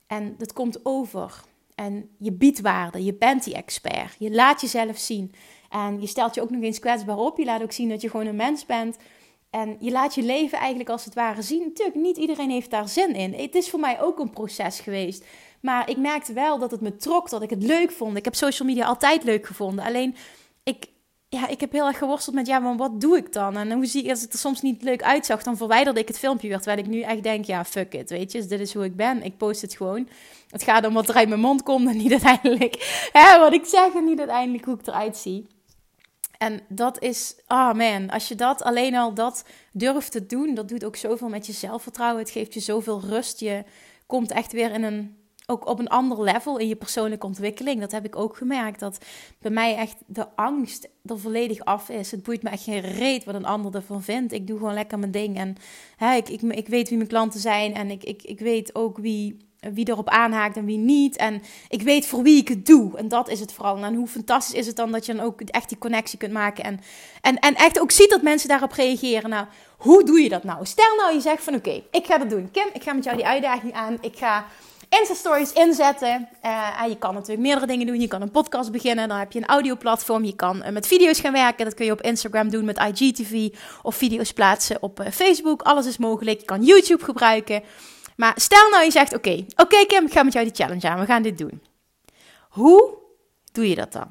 En 0.06 0.34
dat 0.38 0.52
komt 0.52 0.84
over. 0.84 1.42
En 1.74 2.10
je 2.18 2.32
biedt 2.32 2.60
waarde, 2.60 3.04
je 3.04 3.14
bent 3.14 3.44
die 3.44 3.54
expert, 3.54 4.16
je 4.18 4.30
laat 4.30 4.60
jezelf 4.60 4.98
zien. 4.98 5.34
En 5.70 6.00
je 6.00 6.06
stelt 6.06 6.34
je 6.34 6.42
ook 6.42 6.50
nog 6.50 6.62
eens 6.62 6.78
kwetsbaar 6.78 7.16
op. 7.16 7.38
Je 7.38 7.44
laat 7.44 7.62
ook 7.62 7.72
zien 7.72 7.88
dat 7.88 8.00
je 8.00 8.10
gewoon 8.10 8.26
een 8.26 8.36
mens 8.36 8.66
bent. 8.66 8.96
En 9.50 9.76
je 9.78 9.90
laat 9.90 10.14
je 10.14 10.22
leven 10.22 10.58
eigenlijk 10.58 10.90
als 10.90 11.04
het 11.04 11.14
ware 11.14 11.42
zien. 11.42 11.62
Natuurlijk, 11.62 11.96
niet 11.96 12.16
iedereen 12.16 12.50
heeft 12.50 12.70
daar 12.70 12.88
zin 12.88 13.14
in. 13.14 13.34
Het 13.34 13.54
is 13.54 13.70
voor 13.70 13.80
mij 13.80 14.00
ook 14.00 14.18
een 14.18 14.30
proces 14.30 14.80
geweest. 14.80 15.24
Maar 15.60 15.90
ik 15.90 15.96
merkte 15.96 16.32
wel 16.32 16.58
dat 16.58 16.70
het 16.70 16.80
me 16.80 16.96
trok, 16.96 17.30
dat 17.30 17.42
ik 17.42 17.50
het 17.50 17.62
leuk 17.62 17.90
vond. 17.90 18.16
Ik 18.16 18.24
heb 18.24 18.34
social 18.34 18.68
media 18.68 18.86
altijd 18.86 19.24
leuk 19.24 19.46
gevonden. 19.46 19.84
Alleen, 19.84 20.16
ik, 20.64 20.86
ja, 21.28 21.48
ik 21.48 21.60
heb 21.60 21.72
heel 21.72 21.86
erg 21.86 21.98
geworsteld 21.98 22.34
met, 22.34 22.46
ja, 22.46 22.58
maar 22.58 22.76
wat 22.76 23.00
doe 23.00 23.16
ik 23.16 23.32
dan? 23.32 23.56
En 23.56 23.72
hoe 23.72 23.86
zie 23.86 24.04
ik, 24.04 24.10
als 24.10 24.20
het 24.20 24.32
er 24.32 24.38
soms 24.38 24.62
niet 24.62 24.82
leuk 24.82 25.02
uitzag, 25.02 25.42
dan 25.42 25.56
verwijderde 25.56 26.00
ik 26.00 26.08
het 26.08 26.18
filmpje 26.18 26.48
weer. 26.48 26.56
Terwijl 26.56 26.78
ik 26.78 26.86
nu 26.86 27.00
echt 27.00 27.22
denk, 27.22 27.44
ja, 27.44 27.64
fuck 27.64 27.94
it, 27.94 28.10
weet 28.10 28.32
je. 28.32 28.38
Dus 28.38 28.48
dit 28.48 28.60
is 28.60 28.74
hoe 28.74 28.84
ik 28.84 28.96
ben. 28.96 29.22
Ik 29.22 29.36
post 29.36 29.62
het 29.62 29.76
gewoon. 29.76 30.08
Het 30.48 30.62
gaat 30.62 30.86
om 30.86 30.94
wat 30.94 31.08
er 31.08 31.14
uit 31.14 31.28
mijn 31.28 31.40
mond 31.40 31.62
komt 31.62 31.88
en 31.88 31.96
niet 31.96 32.10
uiteindelijk 32.10 32.74
hè, 33.12 33.38
wat 33.38 33.52
ik 33.52 33.64
zeg 33.64 33.94
en 33.94 34.04
niet 34.04 34.18
uiteindelijk 34.18 34.64
hoe 34.64 34.74
ik 34.74 34.86
eruit 34.86 35.16
zie. 35.16 35.46
En 36.40 36.60
dat 36.68 37.02
is, 37.02 37.34
oh 37.46 37.72
man, 37.72 38.10
als 38.10 38.28
je 38.28 38.34
dat 38.34 38.62
alleen 38.62 38.94
al 38.94 39.14
dat 39.14 39.44
durft 39.72 40.12
te 40.12 40.26
doen, 40.26 40.54
dat 40.54 40.68
doet 40.68 40.84
ook 40.84 40.96
zoveel 40.96 41.28
met 41.28 41.46
je 41.46 41.52
zelfvertrouwen. 41.52 42.22
Het 42.22 42.30
geeft 42.30 42.54
je 42.54 42.60
zoveel 42.60 43.00
rust. 43.00 43.40
Je 43.40 43.64
komt 44.06 44.30
echt 44.30 44.52
weer 44.52 44.72
in 44.72 44.82
een 44.82 45.16
ook 45.46 45.66
op 45.66 45.78
een 45.78 45.88
ander 45.88 46.22
level 46.22 46.58
in 46.58 46.68
je 46.68 46.76
persoonlijke 46.76 47.26
ontwikkeling. 47.26 47.80
Dat 47.80 47.92
heb 47.92 48.04
ik 48.04 48.16
ook 48.16 48.36
gemerkt. 48.36 48.80
Dat 48.80 49.04
bij 49.38 49.50
mij 49.50 49.76
echt 49.76 49.96
de 50.06 50.36
angst 50.36 50.88
er 51.04 51.18
volledig 51.18 51.60
af 51.60 51.88
is. 51.88 52.10
Het 52.10 52.22
boeit 52.22 52.42
me 52.42 52.50
echt 52.50 52.62
geen 52.62 52.80
reet 52.80 53.24
wat 53.24 53.34
een 53.34 53.44
ander 53.44 53.74
ervan 53.74 54.02
vindt. 54.02 54.32
Ik 54.32 54.46
doe 54.46 54.58
gewoon 54.58 54.74
lekker 54.74 54.98
mijn 54.98 55.10
ding. 55.10 55.36
En 55.36 55.56
hè, 55.96 56.14
ik, 56.14 56.28
ik, 56.28 56.42
ik 56.42 56.68
weet 56.68 56.88
wie 56.88 56.96
mijn 56.96 57.08
klanten 57.08 57.40
zijn. 57.40 57.74
En 57.74 57.90
ik, 57.90 58.04
ik, 58.04 58.22
ik 58.22 58.38
weet 58.38 58.74
ook 58.74 58.98
wie 58.98 59.49
wie 59.60 59.88
erop 59.88 60.08
aanhaakt 60.08 60.56
en 60.56 60.64
wie 60.64 60.78
niet. 60.78 61.16
En 61.16 61.42
ik 61.68 61.82
weet 61.82 62.06
voor 62.06 62.22
wie 62.22 62.36
ik 62.36 62.48
het 62.48 62.66
doe. 62.66 62.96
En 62.96 63.08
dat 63.08 63.28
is 63.28 63.40
het 63.40 63.52
vooral. 63.52 63.84
En 63.84 63.94
hoe 63.94 64.06
fantastisch 64.06 64.58
is 64.58 64.66
het 64.66 64.76
dan 64.76 64.92
dat 64.92 65.06
je 65.06 65.14
dan 65.14 65.24
ook 65.24 65.40
echt 65.40 65.68
die 65.68 65.78
connectie 65.78 66.18
kunt 66.18 66.32
maken. 66.32 66.64
En, 66.64 66.80
en, 67.20 67.38
en 67.38 67.54
echt 67.54 67.80
ook 67.80 67.90
ziet 67.90 68.10
dat 68.10 68.22
mensen 68.22 68.48
daarop 68.48 68.72
reageren. 68.72 69.30
Nou, 69.30 69.46
hoe 69.76 70.04
doe 70.04 70.20
je 70.20 70.28
dat 70.28 70.44
nou? 70.44 70.66
Stel 70.66 70.96
nou 70.96 71.14
je 71.14 71.20
zegt 71.20 71.42
van 71.42 71.54
oké, 71.54 71.82
ik 71.90 72.06
ga 72.06 72.18
dat 72.18 72.30
doen. 72.30 72.50
Kim, 72.50 72.68
ik 72.72 72.82
ga 72.82 72.92
met 72.92 73.04
jou 73.04 73.16
die 73.16 73.26
uitdaging 73.26 73.72
aan. 73.72 73.98
Ik 74.00 74.16
ga 74.16 74.46
Insta-stories 74.98 75.52
inzetten. 75.52 76.28
Uh, 76.44 76.88
je 76.88 76.98
kan 76.98 77.14
natuurlijk 77.14 77.40
meerdere 77.40 77.66
dingen 77.66 77.86
doen. 77.86 78.00
Je 78.00 78.08
kan 78.08 78.22
een 78.22 78.30
podcast 78.30 78.72
beginnen. 78.72 79.08
Dan 79.08 79.18
heb 79.18 79.32
je 79.32 79.38
een 79.38 79.46
audioplatform. 79.46 80.24
Je 80.24 80.36
kan 80.36 80.56
uh, 80.56 80.68
met 80.68 80.86
video's 80.86 81.20
gaan 81.20 81.32
werken. 81.32 81.64
Dat 81.64 81.74
kun 81.74 81.84
je 81.84 81.92
op 81.92 82.00
Instagram 82.00 82.50
doen 82.50 82.64
met 82.64 82.78
IGTV. 82.78 83.48
Of 83.82 83.96
video's 83.96 84.32
plaatsen 84.32 84.82
op 84.82 85.00
uh, 85.00 85.06
Facebook. 85.10 85.62
Alles 85.62 85.86
is 85.86 85.98
mogelijk. 85.98 86.40
Je 86.40 86.46
kan 86.46 86.62
YouTube 86.62 87.04
gebruiken. 87.04 87.62
Maar 88.20 88.32
stel 88.36 88.68
nou 88.70 88.84
je 88.84 88.90
zegt, 88.90 89.14
oké, 89.14 89.44
oké 89.56 89.86
Kim, 89.86 90.06
ik 90.06 90.12
ga 90.12 90.22
met 90.22 90.32
jou 90.32 90.44
die 90.44 90.54
challenge 90.54 90.88
aan. 90.88 91.00
We 91.00 91.06
gaan 91.06 91.22
dit 91.22 91.38
doen. 91.38 91.62
Hoe 92.48 92.94
doe 93.52 93.68
je 93.68 93.74
dat 93.74 93.92
dan? 93.92 94.08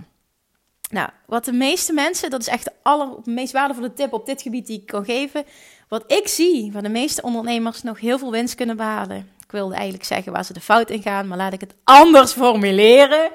Nou, 0.90 1.10
wat 1.26 1.46
de 1.46 1.52
meeste 1.52 1.94
mensen, 1.94 2.30
dat 2.30 2.40
is 2.40 2.48
echt 2.48 2.64
de 2.64 2.72
aller, 2.82 3.10
meest 3.24 3.54
waardevolle 3.54 3.94
tip 3.94 4.14
op 4.14 4.26
dit 4.26 4.42
gebied 4.42 4.68
die 4.68 4.80
ik 4.80 4.86
kan 4.86 5.06
geven. 5.06 5.46
Wat 5.88 6.12
ik 6.12 6.28
zie, 6.28 6.72
waar 6.72 6.82
de 6.82 6.90
meeste 6.90 7.22
ondernemers 7.22 7.84
nog 7.84 8.00
heel 8.00 8.18
veel 8.18 8.32
winst 8.32 8.56
kunnen 8.56 8.78
behalen. 8.78 9.18
Ik 9.18 9.52
wilde 9.52 9.74
eigenlijk 9.74 10.04
zeggen 10.04 10.32
waar 10.32 10.46
ze 10.46 10.54
de 10.54 10.62
fout 10.62 10.90
in 10.90 11.02
gaan, 11.02 11.28
maar 11.28 11.38
laat 11.38 11.54
ik 11.54 11.62
het 11.62 11.76
anders 11.84 12.32
formuleren. 12.32 13.32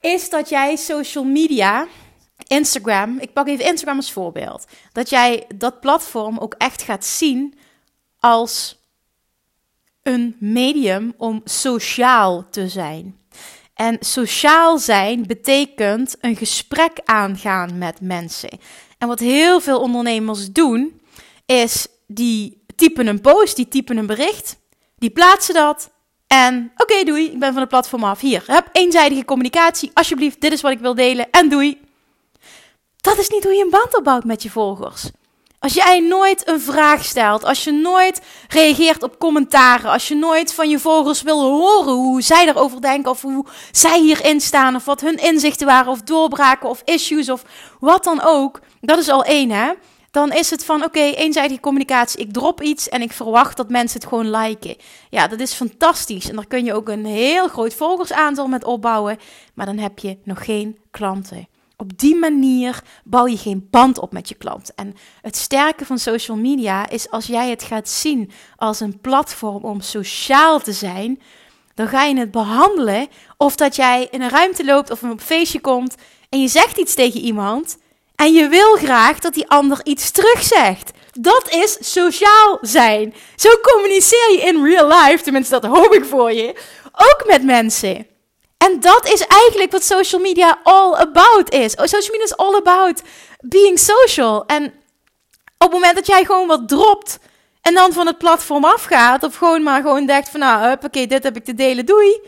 Is 0.00 0.30
dat 0.30 0.48
jij 0.48 0.76
social 0.76 1.24
media, 1.24 1.86
Instagram, 2.46 3.18
ik 3.18 3.32
pak 3.32 3.48
even 3.48 3.64
Instagram 3.64 3.96
als 3.96 4.12
voorbeeld. 4.12 4.66
Dat 4.92 5.10
jij 5.10 5.44
dat 5.54 5.80
platform 5.80 6.38
ook 6.38 6.54
echt 6.58 6.82
gaat 6.82 7.04
zien 7.04 7.58
als 8.18 8.79
een 10.02 10.36
medium 10.38 11.14
om 11.16 11.40
sociaal 11.44 12.46
te 12.50 12.68
zijn. 12.68 13.18
En 13.74 13.96
sociaal 14.00 14.78
zijn 14.78 15.26
betekent 15.26 16.16
een 16.20 16.36
gesprek 16.36 17.00
aangaan 17.04 17.78
met 17.78 18.00
mensen. 18.00 18.58
En 18.98 19.08
wat 19.08 19.18
heel 19.18 19.60
veel 19.60 19.80
ondernemers 19.80 20.52
doen, 20.52 21.00
is 21.46 21.88
die 22.06 22.64
typen 22.76 23.06
een 23.06 23.20
post, 23.20 23.56
die 23.56 23.68
typen 23.68 23.96
een 23.96 24.06
bericht, 24.06 24.56
die 24.98 25.10
plaatsen 25.10 25.54
dat. 25.54 25.90
En 26.26 26.72
oké, 26.76 27.04
doei, 27.04 27.24
ik 27.24 27.38
ben 27.38 27.52
van 27.52 27.60
het 27.60 27.68
platform 27.68 28.04
af. 28.04 28.20
Hier, 28.20 28.42
heb 28.46 28.68
eenzijdige 28.72 29.24
communicatie. 29.24 29.90
Alsjeblieft, 29.94 30.40
dit 30.40 30.52
is 30.52 30.60
wat 30.60 30.72
ik 30.72 30.78
wil 30.78 30.94
delen. 30.94 31.30
En 31.30 31.48
doei. 31.48 31.80
Dat 32.96 33.18
is 33.18 33.28
niet 33.28 33.44
hoe 33.44 33.52
je 33.52 33.64
een 33.64 33.70
band 33.70 33.96
opbouwt 33.96 34.24
met 34.24 34.42
je 34.42 34.50
volgers. 34.50 35.10
Als 35.60 35.74
jij 35.74 36.00
nooit 36.00 36.48
een 36.48 36.60
vraag 36.60 37.04
stelt, 37.04 37.44
als 37.44 37.64
je 37.64 37.72
nooit 37.72 38.20
reageert 38.48 39.02
op 39.02 39.18
commentaren, 39.18 39.90
als 39.90 40.08
je 40.08 40.14
nooit 40.14 40.54
van 40.54 40.68
je 40.68 40.78
volgers 40.78 41.22
wil 41.22 41.40
horen 41.40 41.92
hoe 41.92 42.22
zij 42.22 42.48
erover 42.48 42.80
denken 42.80 43.10
of 43.10 43.22
hoe 43.22 43.44
zij 43.70 44.00
hierin 44.00 44.40
staan 44.40 44.74
of 44.74 44.84
wat 44.84 45.00
hun 45.00 45.16
inzichten 45.16 45.66
waren 45.66 45.92
of 45.92 46.02
doorbraken 46.02 46.68
of 46.68 46.82
issues 46.84 47.30
of 47.30 47.42
wat 47.80 48.04
dan 48.04 48.20
ook, 48.22 48.60
dat 48.80 48.98
is 48.98 49.08
al 49.08 49.24
één 49.24 49.50
hè. 49.50 49.72
Dan 50.10 50.32
is 50.32 50.50
het 50.50 50.64
van 50.64 50.84
oké, 50.84 51.00
eenzijdige 51.00 51.60
communicatie. 51.60 52.20
Ik 52.20 52.32
drop 52.32 52.62
iets 52.62 52.88
en 52.88 53.02
ik 53.02 53.12
verwacht 53.12 53.56
dat 53.56 53.70
mensen 53.70 54.00
het 54.00 54.08
gewoon 54.08 54.30
liken. 54.30 54.76
Ja, 55.10 55.26
dat 55.28 55.40
is 55.40 55.52
fantastisch. 55.52 56.28
En 56.28 56.36
daar 56.36 56.46
kun 56.46 56.64
je 56.64 56.74
ook 56.74 56.88
een 56.88 57.04
heel 57.06 57.48
groot 57.48 57.74
volgersaantal 57.74 58.46
met 58.46 58.64
opbouwen. 58.64 59.18
Maar 59.54 59.66
dan 59.66 59.78
heb 59.78 59.98
je 59.98 60.18
nog 60.24 60.44
geen 60.44 60.78
klanten. 60.90 61.48
Op 61.80 61.98
die 61.98 62.16
manier 62.16 62.82
bouw 63.04 63.26
je 63.26 63.36
geen 63.36 63.68
band 63.70 63.98
op 63.98 64.12
met 64.12 64.28
je 64.28 64.34
klant. 64.34 64.74
En 64.74 64.94
het 65.22 65.36
sterke 65.36 65.86
van 65.86 65.98
social 65.98 66.36
media 66.36 66.88
is 66.88 67.10
als 67.10 67.26
jij 67.26 67.50
het 67.50 67.62
gaat 67.62 67.88
zien 67.88 68.30
als 68.56 68.80
een 68.80 69.00
platform 69.00 69.64
om 69.64 69.80
sociaal 69.80 70.60
te 70.60 70.72
zijn, 70.72 71.20
dan 71.74 71.88
ga 71.88 72.04
je 72.04 72.18
het 72.18 72.30
behandelen 72.30 73.08
of 73.36 73.56
dat 73.56 73.76
jij 73.76 74.08
in 74.10 74.22
een 74.22 74.28
ruimte 74.28 74.64
loopt 74.64 74.90
of 74.90 75.02
op 75.02 75.10
een 75.10 75.20
feestje 75.20 75.60
komt 75.60 75.94
en 76.28 76.40
je 76.40 76.48
zegt 76.48 76.78
iets 76.78 76.94
tegen 76.94 77.20
iemand 77.20 77.78
en 78.14 78.32
je 78.32 78.48
wil 78.48 78.76
graag 78.76 79.18
dat 79.18 79.34
die 79.34 79.48
ander 79.48 79.80
iets 79.84 80.10
terugzegt. 80.10 80.90
Dat 81.12 81.50
is 81.50 81.92
sociaal 81.92 82.58
zijn. 82.60 83.14
Zo 83.36 83.48
communiceer 83.62 84.32
je 84.32 84.40
in 84.40 84.64
real 84.64 84.88
life, 84.88 85.22
tenminste 85.22 85.60
dat 85.60 85.76
hoop 85.76 85.94
ik 85.94 86.04
voor 86.04 86.32
je, 86.32 86.54
ook 86.92 87.24
met 87.26 87.44
mensen. 87.44 88.09
En 88.66 88.80
dat 88.80 89.08
is 89.12 89.26
eigenlijk 89.26 89.72
wat 89.72 89.84
social 89.84 90.20
media 90.20 90.58
all 90.62 90.94
about 90.94 91.52
is. 91.52 91.74
Oh, 91.74 91.84
social 91.84 92.10
media 92.10 92.24
is 92.24 92.36
all 92.36 92.54
about 92.54 93.02
being 93.40 93.78
social. 93.78 94.46
En 94.46 94.64
op 95.58 95.66
het 95.66 95.72
moment 95.72 95.94
dat 95.94 96.06
jij 96.06 96.24
gewoon 96.24 96.46
wat 96.46 96.68
dropt 96.68 97.18
en 97.62 97.74
dan 97.74 97.92
van 97.92 98.06
het 98.06 98.18
platform 98.18 98.64
afgaat, 98.64 99.22
of 99.22 99.36
gewoon 99.36 99.62
maar 99.62 99.82
gewoon 99.82 100.06
denkt 100.06 100.28
van 100.28 100.40
nou, 100.40 100.76
oké, 100.82 101.06
dit 101.06 101.22
heb 101.22 101.36
ik 101.36 101.44
te 101.44 101.54
delen, 101.54 101.86
doei. 101.86 102.20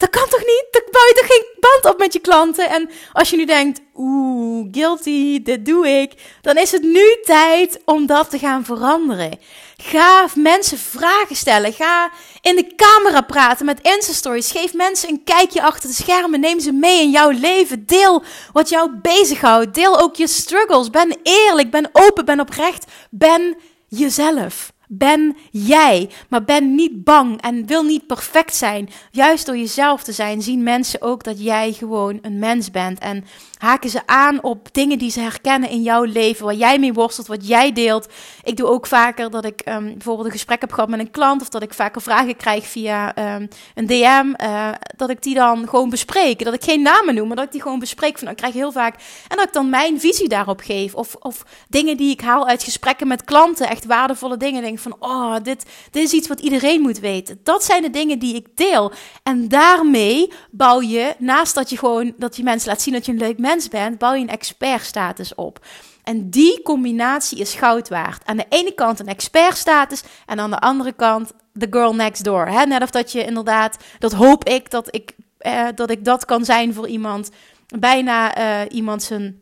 Dat 0.00 0.10
kan 0.10 0.28
toch 0.28 0.40
niet? 0.40 0.66
Dan 0.70 0.82
bouw 0.90 1.06
je 1.06 1.14
toch 1.14 1.26
geen 1.26 1.46
band 1.60 1.94
op 1.94 1.98
met 1.98 2.12
je 2.12 2.18
klanten? 2.18 2.68
En 2.68 2.90
als 3.12 3.30
je 3.30 3.36
nu 3.36 3.44
denkt, 3.44 3.80
oeh, 3.94 4.68
guilty, 4.70 5.42
dit 5.42 5.66
doe 5.66 5.88
ik, 5.88 6.12
dan 6.40 6.56
is 6.56 6.72
het 6.72 6.82
nu 6.82 7.18
tijd 7.22 7.80
om 7.84 8.06
dat 8.06 8.30
te 8.30 8.38
gaan 8.38 8.64
veranderen. 8.64 9.38
Ga 9.76 10.26
mensen 10.34 10.78
vragen 10.78 11.36
stellen. 11.36 11.72
Ga 11.72 12.10
in 12.40 12.56
de 12.56 12.74
camera 12.76 13.20
praten 13.20 13.66
met 13.66 13.80
Insta-stories. 13.82 14.50
Geef 14.50 14.74
mensen 14.74 15.08
een 15.08 15.24
kijkje 15.24 15.62
achter 15.62 15.88
de 15.88 15.94
schermen. 15.94 16.40
Neem 16.40 16.60
ze 16.60 16.72
mee 16.72 17.02
in 17.02 17.10
jouw 17.10 17.30
leven. 17.30 17.86
Deel 17.86 18.22
wat 18.52 18.68
jou 18.68 18.90
bezighoudt. 19.02 19.74
Deel 19.74 20.00
ook 20.00 20.16
je 20.16 20.26
struggles. 20.26 20.90
Ben 20.90 21.18
eerlijk, 21.22 21.70
ben 21.70 21.90
open, 21.92 22.24
ben 22.24 22.40
oprecht. 22.40 22.84
Ben 23.10 23.56
jezelf. 23.88 24.72
Ben 24.92 25.36
jij, 25.50 26.10
maar 26.28 26.44
ben 26.44 26.74
niet 26.74 27.04
bang 27.04 27.40
en 27.40 27.66
wil 27.66 27.82
niet 27.82 28.06
perfect 28.06 28.54
zijn. 28.54 28.88
Juist 29.10 29.46
door 29.46 29.56
jezelf 29.56 30.02
te 30.02 30.12
zijn, 30.12 30.42
zien 30.42 30.62
mensen 30.62 31.02
ook 31.02 31.24
dat 31.24 31.42
jij 31.42 31.72
gewoon 31.72 32.18
een 32.22 32.38
mens 32.38 32.70
bent. 32.70 32.98
En 32.98 33.24
haken 33.60 33.90
ze 33.90 34.00
aan 34.06 34.42
op 34.42 34.68
dingen 34.72 34.98
die 34.98 35.10
ze 35.10 35.20
herkennen 35.20 35.70
in 35.70 35.82
jouw 35.82 36.02
leven, 36.02 36.44
waar 36.44 36.54
jij 36.54 36.78
mee 36.78 36.92
worstelt, 36.92 37.26
wat 37.26 37.46
jij 37.46 37.72
deelt. 37.72 38.08
Ik 38.42 38.56
doe 38.56 38.66
ook 38.66 38.86
vaker 38.86 39.30
dat 39.30 39.44
ik 39.44 39.62
um, 39.68 39.84
bijvoorbeeld 39.84 40.26
een 40.26 40.32
gesprek 40.32 40.60
heb 40.60 40.72
gehad 40.72 40.88
met 40.88 41.00
een 41.00 41.10
klant, 41.10 41.40
of 41.40 41.48
dat 41.48 41.62
ik 41.62 41.74
vaker 41.74 42.02
vragen 42.02 42.36
krijg 42.36 42.66
via 42.66 43.34
um, 43.34 43.48
een 43.74 43.86
DM, 43.86 44.44
uh, 44.44 44.68
dat 44.96 45.10
ik 45.10 45.22
die 45.22 45.34
dan 45.34 45.68
gewoon 45.68 45.90
bespreek. 45.90 46.44
Dat 46.44 46.54
ik 46.54 46.64
geen 46.64 46.82
namen 46.82 47.14
noem, 47.14 47.26
maar 47.26 47.36
dat 47.36 47.44
ik 47.44 47.52
die 47.52 47.62
gewoon 47.62 47.78
bespreek. 47.78 48.18
Van, 48.18 48.28
ik 48.28 48.36
krijg 48.36 48.54
heel 48.54 48.72
vaak. 48.72 48.94
En 49.28 49.36
dat 49.36 49.46
ik 49.46 49.52
dan 49.52 49.70
mijn 49.70 50.00
visie 50.00 50.28
daarop 50.28 50.60
geef. 50.60 50.94
Of, 50.94 51.14
of 51.14 51.42
dingen 51.68 51.96
die 51.96 52.10
ik 52.10 52.20
haal 52.20 52.46
uit 52.46 52.62
gesprekken 52.62 53.08
met 53.08 53.24
klanten, 53.24 53.68
echt 53.68 53.84
waardevolle 53.84 54.36
dingen. 54.36 54.62
Denk 54.62 54.78
van, 54.78 54.96
oh, 54.98 55.34
dit, 55.42 55.64
dit 55.90 56.02
is 56.02 56.12
iets 56.12 56.28
wat 56.28 56.40
iedereen 56.40 56.80
moet 56.80 56.98
weten. 56.98 57.40
Dat 57.42 57.64
zijn 57.64 57.82
de 57.82 57.90
dingen 57.90 58.18
die 58.18 58.34
ik 58.34 58.46
deel. 58.54 58.92
En 59.22 59.48
daarmee 59.48 60.32
bouw 60.50 60.80
je, 60.80 61.14
naast 61.18 61.54
dat 61.54 61.70
je 61.70 61.78
gewoon, 61.78 62.12
dat 62.16 62.36
je 62.36 62.42
mensen 62.42 62.68
laat 62.68 62.82
zien 62.82 62.94
dat 62.94 63.06
je 63.06 63.12
een 63.12 63.18
leuk 63.18 63.38
mens 63.38 63.48
bent, 63.70 63.98
bouw 63.98 64.12
je 64.12 64.22
een 64.22 64.28
expertstatus 64.28 65.34
op. 65.34 65.66
En 66.04 66.30
die 66.30 66.62
combinatie 66.62 67.38
is 67.38 67.54
goud 67.54 67.88
waard. 67.88 68.26
Aan 68.26 68.36
de 68.36 68.46
ene 68.48 68.72
kant 68.74 68.98
een 68.98 69.06
expertstatus 69.06 70.02
en 70.26 70.40
aan 70.40 70.50
de 70.50 70.58
andere 70.58 70.92
kant 70.92 71.32
de 71.52 71.66
girl 71.70 71.94
next 71.94 72.24
door. 72.24 72.46
Hè? 72.46 72.64
Net 72.64 72.82
of 72.82 72.90
dat 72.90 73.12
je 73.12 73.24
inderdaad, 73.24 73.76
dat 73.98 74.12
hoop 74.12 74.44
ik 74.44 74.70
dat 74.70 74.94
ik, 74.94 75.14
eh, 75.38 75.66
dat 75.74 75.90
ik 75.90 76.04
dat 76.04 76.24
kan 76.24 76.44
zijn 76.44 76.74
voor 76.74 76.88
iemand. 76.88 77.30
Bijna 77.78 78.38
uh, 78.38 78.60
iemand 78.68 79.02
zijn 79.02 79.40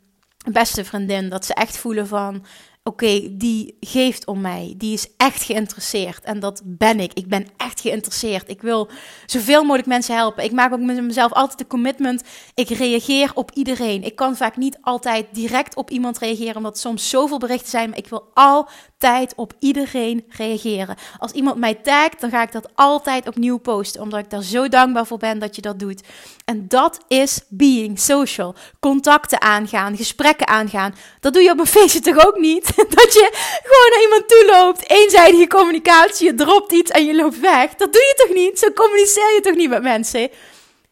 beste 0.52 0.84
vriendin. 0.84 1.28
Dat 1.28 1.44
ze 1.44 1.54
echt 1.54 1.78
voelen 1.78 2.06
van, 2.06 2.44
oké, 2.88 3.36
die 3.36 3.76
geeft 3.80 4.26
om 4.26 4.40
mij. 4.40 4.74
Die 4.76 4.92
is 4.92 5.06
echt 5.16 5.42
geïnteresseerd. 5.42 6.24
En 6.24 6.40
dat 6.40 6.62
ben 6.64 7.00
ik. 7.00 7.12
Ik 7.12 7.28
ben 7.28 7.46
echt 7.56 7.80
geïnteresseerd. 7.80 8.48
Ik 8.48 8.62
wil 8.62 8.88
zoveel 9.26 9.62
mogelijk 9.62 9.88
mensen 9.88 10.14
helpen. 10.14 10.44
Ik 10.44 10.52
maak 10.52 10.72
ook 10.72 10.80
met 10.80 11.02
mezelf 11.02 11.32
altijd 11.32 11.58
de 11.58 11.66
commitment. 11.66 12.22
Ik 12.54 12.68
reageer 12.68 13.30
op 13.34 13.50
iedereen. 13.50 14.02
Ik 14.02 14.16
kan 14.16 14.36
vaak 14.36 14.56
niet 14.56 14.78
altijd 14.80 15.26
direct 15.32 15.76
op 15.76 15.90
iemand 15.90 16.18
reageren, 16.18 16.56
omdat 16.56 16.78
soms 16.78 17.10
zoveel 17.10 17.38
berichten 17.38 17.70
zijn. 17.70 17.88
Maar 17.88 17.98
ik 17.98 18.08
wil 18.08 18.30
altijd 18.34 19.32
op 19.36 19.52
iedereen 19.58 20.24
reageren. 20.28 20.96
Als 21.18 21.32
iemand 21.32 21.56
mij 21.56 21.74
tagt, 21.74 22.20
dan 22.20 22.30
ga 22.30 22.42
ik 22.42 22.52
dat 22.52 22.68
altijd 22.74 23.28
opnieuw 23.28 23.58
posten. 23.58 24.02
Omdat 24.02 24.18
ik 24.18 24.30
daar 24.30 24.42
zo 24.42 24.68
dankbaar 24.68 25.06
voor 25.06 25.18
ben 25.18 25.38
dat 25.38 25.56
je 25.56 25.62
dat 25.62 25.78
doet. 25.78 26.02
En 26.44 26.68
dat 26.68 27.00
is 27.08 27.40
being 27.48 27.98
social. 27.98 28.54
Contacten 28.80 29.40
aangaan, 29.40 29.96
gesprekken 29.96 30.46
aangaan. 30.46 30.94
Dat 31.20 31.32
doe 31.32 31.42
je 31.42 31.50
op 31.50 31.58
een 31.58 31.66
feestje 31.66 32.00
toch 32.00 32.26
ook 32.26 32.38
niet? 32.38 32.77
dat 32.96 33.12
je 33.12 33.28
gewoon 33.62 33.90
naar 33.90 34.02
iemand 34.02 34.28
toe 34.28 34.44
loopt, 34.52 34.90
eenzijdige 34.90 35.46
communicatie, 35.46 36.26
je 36.26 36.34
dropt 36.34 36.72
iets 36.72 36.90
en 36.90 37.04
je 37.04 37.14
loopt 37.14 37.40
weg. 37.40 37.74
Dat 37.74 37.92
doe 37.92 38.02
je 38.02 38.14
toch 38.26 38.36
niet? 38.36 38.58
Zo 38.58 38.72
communiceer 38.72 39.34
je 39.34 39.40
toch 39.40 39.54
niet 39.54 39.68
met 39.68 39.82
mensen? 39.82 40.30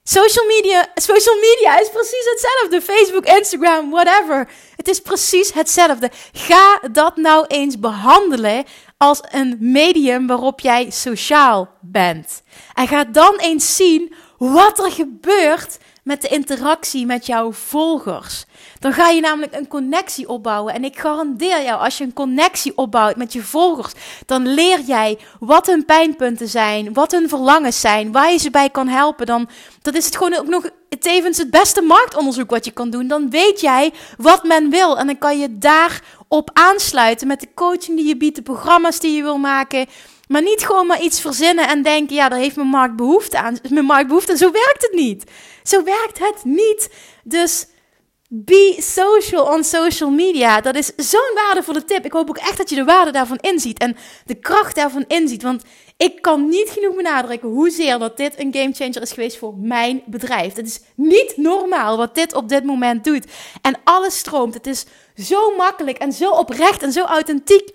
Social 0.08 0.46
media, 0.46 0.88
social 0.94 1.34
media 1.34 1.80
is 1.80 1.90
precies 1.90 2.24
hetzelfde. 2.30 2.92
Facebook, 2.92 3.24
Instagram, 3.24 3.90
whatever. 3.90 4.48
Het 4.76 4.88
is 4.88 5.00
precies 5.00 5.52
hetzelfde. 5.52 6.10
Ga 6.32 6.80
dat 6.92 7.16
nou 7.16 7.46
eens 7.46 7.78
behandelen 7.78 8.64
als 8.96 9.20
een 9.30 9.56
medium 9.60 10.26
waarop 10.26 10.60
jij 10.60 10.90
sociaal 10.90 11.68
bent. 11.80 12.42
En 12.74 12.88
ga 12.88 13.04
dan 13.04 13.36
eens 13.36 13.76
zien 13.76 14.14
wat 14.38 14.78
er 14.78 14.92
gebeurt 14.92 15.78
met 16.02 16.22
de 16.22 16.28
interactie 16.28 17.06
met 17.06 17.26
jouw 17.26 17.52
volgers. 17.52 18.44
Dan 18.78 18.92
ga 18.92 19.08
je 19.08 19.20
namelijk 19.20 19.54
een 19.54 19.68
connectie 19.68 20.28
opbouwen. 20.28 20.74
En 20.74 20.84
ik 20.84 20.98
garandeer 20.98 21.62
jou, 21.62 21.80
als 21.80 21.98
je 21.98 22.04
een 22.04 22.12
connectie 22.12 22.76
opbouwt 22.76 23.16
met 23.16 23.32
je 23.32 23.42
volgers, 23.42 23.92
dan 24.26 24.46
leer 24.46 24.80
jij 24.80 25.18
wat 25.40 25.66
hun 25.66 25.84
pijnpunten 25.84 26.48
zijn, 26.48 26.92
wat 26.92 27.12
hun 27.12 27.28
verlangens 27.28 27.80
zijn, 27.80 28.12
waar 28.12 28.32
je 28.32 28.38
ze 28.38 28.50
bij 28.50 28.70
kan 28.70 28.88
helpen. 28.88 29.26
Dan 29.26 29.48
dat 29.82 29.94
is 29.94 30.04
het 30.04 30.16
gewoon 30.16 30.38
ook 30.38 30.48
nog 30.48 30.70
tevens 30.98 31.38
het 31.38 31.50
beste 31.50 31.82
marktonderzoek 31.82 32.50
wat 32.50 32.64
je 32.64 32.70
kan 32.70 32.90
doen. 32.90 33.06
Dan 33.06 33.30
weet 33.30 33.60
jij 33.60 33.92
wat 34.16 34.44
men 34.44 34.70
wil. 34.70 34.98
En 34.98 35.06
dan 35.06 35.18
kan 35.18 35.38
je 35.38 35.58
daarop 35.58 36.50
aansluiten 36.52 37.26
met 37.26 37.40
de 37.40 37.48
coaching 37.54 37.96
die 37.96 38.06
je 38.06 38.16
biedt, 38.16 38.36
de 38.36 38.42
programma's 38.42 39.00
die 39.00 39.16
je 39.16 39.22
wil 39.22 39.38
maken. 39.38 39.86
Maar 40.28 40.42
niet 40.42 40.66
gewoon 40.66 40.86
maar 40.86 41.00
iets 41.00 41.20
verzinnen 41.20 41.68
en 41.68 41.82
denken, 41.82 42.16
ja, 42.16 42.28
daar 42.28 42.38
heeft 42.38 42.56
mijn 42.56 42.68
markt 42.68 42.96
behoefte 42.96 43.38
aan. 43.38 43.58
Mijn 43.68 43.84
markt 43.84 44.06
behoefte. 44.06 44.36
Zo 44.36 44.50
werkt 44.50 44.82
het 44.82 44.92
niet. 44.92 45.24
Zo 45.62 45.82
werkt 45.82 46.18
het 46.18 46.44
niet. 46.44 46.90
Dus 47.24 47.66
be 48.28 48.76
social 48.78 49.44
on 49.54 49.64
social 49.64 50.10
media. 50.10 50.60
Dat 50.60 50.74
is 50.74 50.92
zo'n 50.96 51.34
waardevolle 51.34 51.84
tip. 51.84 52.04
Ik 52.04 52.12
hoop 52.12 52.28
ook 52.28 52.38
echt 52.38 52.56
dat 52.56 52.70
je 52.70 52.76
de 52.76 52.84
waarde 52.84 53.10
daarvan 53.10 53.38
inziet 53.40 53.78
en 53.78 53.96
de 54.24 54.34
kracht 54.34 54.74
daarvan 54.74 55.04
inziet. 55.08 55.42
Want 55.42 55.62
ik 55.96 56.22
kan 56.22 56.48
niet 56.48 56.70
genoeg 56.70 56.96
benadrukken 56.96 57.48
hoezeer 57.48 57.98
dat 57.98 58.16
dit 58.16 58.38
een 58.38 58.54
gamechanger 58.54 59.02
is 59.02 59.12
geweest 59.12 59.38
voor 59.38 59.54
mijn 59.56 60.02
bedrijf. 60.06 60.54
Het 60.54 60.66
is 60.66 60.80
niet 60.94 61.36
normaal 61.36 61.96
wat 61.96 62.14
dit 62.14 62.34
op 62.34 62.48
dit 62.48 62.64
moment 62.64 63.04
doet. 63.04 63.24
En 63.62 63.76
alles 63.84 64.18
stroomt. 64.18 64.54
Het 64.54 64.66
is 64.66 64.84
zo 65.16 65.56
makkelijk 65.56 65.98
en 65.98 66.12
zo 66.12 66.30
oprecht 66.30 66.82
en 66.82 66.92
zo 66.92 67.04
authentiek. 67.04 67.74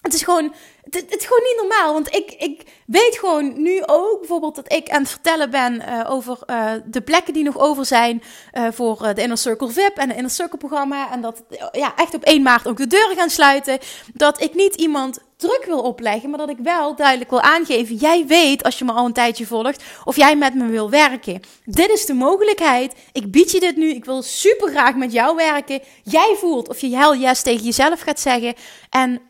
Het 0.00 0.14
is 0.14 0.22
gewoon 0.22 0.54
het, 0.90 1.10
het, 1.10 1.20
is 1.20 1.26
gewoon 1.26 1.42
niet 1.42 1.56
normaal. 1.56 1.92
Want 1.92 2.14
ik, 2.14 2.34
ik 2.38 2.62
weet 2.86 3.18
gewoon 3.18 3.62
nu 3.62 3.82
ook 3.86 4.18
bijvoorbeeld 4.18 4.54
dat 4.54 4.72
ik 4.72 4.88
aan 4.88 5.00
het 5.00 5.10
vertellen 5.10 5.50
ben 5.50 5.74
uh, 5.74 6.10
over 6.10 6.38
uh, 6.46 6.72
de 6.84 7.00
plekken 7.00 7.32
die 7.32 7.44
nog 7.44 7.58
over 7.58 7.86
zijn 7.86 8.22
uh, 8.54 8.66
voor 8.72 9.14
de 9.14 9.22
Inner 9.22 9.38
Circle 9.38 9.68
VIP 9.68 9.96
en 9.96 10.08
het 10.08 10.16
Inner 10.16 10.30
Circle 10.30 10.58
programma. 10.58 11.12
En 11.12 11.20
dat 11.20 11.42
ja, 11.72 11.92
echt 11.96 12.14
op 12.14 12.22
1 12.22 12.42
maart 12.42 12.68
ook 12.68 12.76
de 12.76 12.86
deuren 12.86 13.16
gaan 13.16 13.30
sluiten. 13.30 13.78
Dat 14.14 14.42
ik 14.42 14.54
niet 14.54 14.74
iemand 14.74 15.18
druk 15.36 15.62
wil 15.66 15.80
opleggen, 15.80 16.30
maar 16.30 16.38
dat 16.38 16.48
ik 16.48 16.58
wel 16.62 16.94
duidelijk 16.96 17.30
wil 17.30 17.40
aangeven. 17.40 17.94
Jij 17.94 18.26
weet, 18.26 18.62
als 18.62 18.78
je 18.78 18.84
me 18.84 18.92
al 18.92 19.06
een 19.06 19.12
tijdje 19.12 19.46
volgt, 19.46 19.82
of 20.04 20.16
jij 20.16 20.36
met 20.36 20.54
me 20.54 20.66
wil 20.66 20.90
werken. 20.90 21.40
Dit 21.64 21.90
is 21.90 22.06
de 22.06 22.14
mogelijkheid. 22.14 22.94
Ik 23.12 23.30
bied 23.30 23.50
je 23.50 23.60
dit 23.60 23.76
nu. 23.76 23.90
Ik 23.90 24.04
wil 24.04 24.22
super 24.22 24.68
graag 24.68 24.94
met 24.94 25.12
jou 25.12 25.36
werken. 25.36 25.80
Jij 26.02 26.34
voelt 26.38 26.68
of 26.68 26.80
je 26.80 26.96
hell 26.96 27.18
yes 27.18 27.42
tegen 27.42 27.64
jezelf 27.64 28.00
gaat 28.00 28.20
zeggen. 28.20 28.54
En 28.90 29.20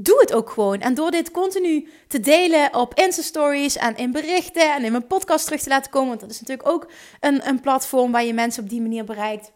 doe 0.00 0.20
het 0.20 0.32
ook 0.32 0.50
gewoon. 0.50 0.80
En 0.80 0.94
door 0.94 1.10
dit 1.10 1.30
continu 1.30 1.88
te 2.08 2.20
delen 2.20 2.74
op 2.74 2.94
Insta-stories 2.94 3.76
en 3.76 3.96
in 3.96 4.12
berichten 4.12 4.74
en 4.74 4.84
in 4.84 4.92
mijn 4.92 5.06
podcast 5.06 5.44
terug 5.44 5.60
te 5.60 5.68
laten 5.68 5.90
komen, 5.90 6.08
want 6.08 6.20
dat 6.20 6.30
is 6.30 6.40
natuurlijk 6.40 6.68
ook 6.68 6.86
een, 7.20 7.48
een 7.48 7.60
platform 7.60 8.12
waar 8.12 8.24
je 8.24 8.34
mensen 8.34 8.62
op 8.62 8.68
die 8.68 8.80
manier 8.80 9.04
bereikt. 9.04 9.52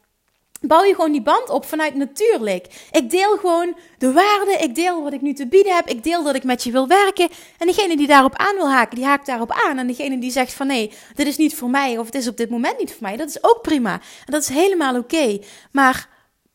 Bouw 0.60 0.84
je 0.84 0.94
gewoon 0.94 1.12
die 1.12 1.22
band 1.22 1.48
op 1.48 1.64
vanuit 1.64 1.94
natuurlijk. 1.94 2.88
Ik 2.90 3.10
deel 3.10 3.36
gewoon 3.36 3.76
de 3.98 4.12
waarde, 4.12 4.56
ik 4.60 4.74
deel 4.74 5.02
wat 5.02 5.12
ik 5.12 5.20
nu 5.20 5.32
te 5.32 5.46
bieden 5.46 5.74
heb, 5.74 5.86
ik 5.86 6.02
deel 6.02 6.22
dat 6.22 6.34
ik 6.34 6.44
met 6.44 6.62
je 6.62 6.70
wil 6.70 6.88
werken. 6.88 7.28
En 7.58 7.66
degene 7.66 7.96
die 7.96 8.06
daarop 8.06 8.36
aan 8.36 8.56
wil 8.56 8.70
haken, 8.70 8.96
die 8.96 9.04
haakt 9.04 9.26
daarop 9.26 9.52
aan. 9.52 9.78
En 9.78 9.86
degene 9.86 10.18
die 10.18 10.30
zegt 10.30 10.52
van 10.52 10.66
nee, 10.66 10.92
dit 11.14 11.26
is 11.26 11.36
niet 11.36 11.54
voor 11.54 11.70
mij 11.70 11.98
of 11.98 12.06
het 12.06 12.14
is 12.14 12.28
op 12.28 12.36
dit 12.36 12.50
moment 12.50 12.78
niet 12.78 12.92
voor 12.92 13.02
mij, 13.02 13.16
dat 13.16 13.28
is 13.28 13.42
ook 13.42 13.62
prima. 13.62 13.92
En 13.92 14.32
dat 14.32 14.42
is 14.42 14.48
helemaal 14.48 14.96
oké. 14.96 15.38
Maar 15.72 16.08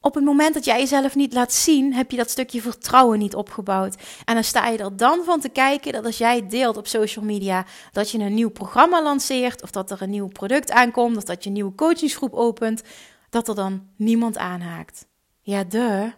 op 0.05 0.15
het 0.15 0.23
moment 0.23 0.53
dat 0.53 0.65
jij 0.65 0.79
jezelf 0.79 1.15
niet 1.15 1.33
laat 1.33 1.53
zien, 1.53 1.93
heb 1.93 2.11
je 2.11 2.17
dat 2.17 2.29
stukje 2.29 2.61
vertrouwen 2.61 3.19
niet 3.19 3.35
opgebouwd. 3.35 3.95
En 4.25 4.33
dan 4.33 4.43
sta 4.43 4.67
je 4.67 4.77
er 4.77 4.97
dan 4.97 5.23
van 5.23 5.39
te 5.39 5.49
kijken 5.49 5.93
dat 5.93 6.05
als 6.05 6.17
jij 6.17 6.47
deelt 6.47 6.77
op 6.77 6.87
social 6.87 7.25
media 7.25 7.65
dat 7.91 8.09
je 8.09 8.19
een 8.19 8.33
nieuw 8.33 8.49
programma 8.49 9.03
lanceert, 9.03 9.63
of 9.63 9.71
dat 9.71 9.91
er 9.91 10.01
een 10.01 10.09
nieuw 10.09 10.27
product 10.27 10.71
aankomt, 10.71 11.17
of 11.17 11.23
dat 11.23 11.43
je 11.43 11.49
een 11.49 11.55
nieuwe 11.55 11.75
coachingsgroep 11.75 12.33
opent, 12.33 12.81
dat 13.29 13.47
er 13.47 13.55
dan 13.55 13.87
niemand 13.95 14.37
aanhaakt. 14.37 15.05
Ja, 15.41 15.63
de. 15.63 16.11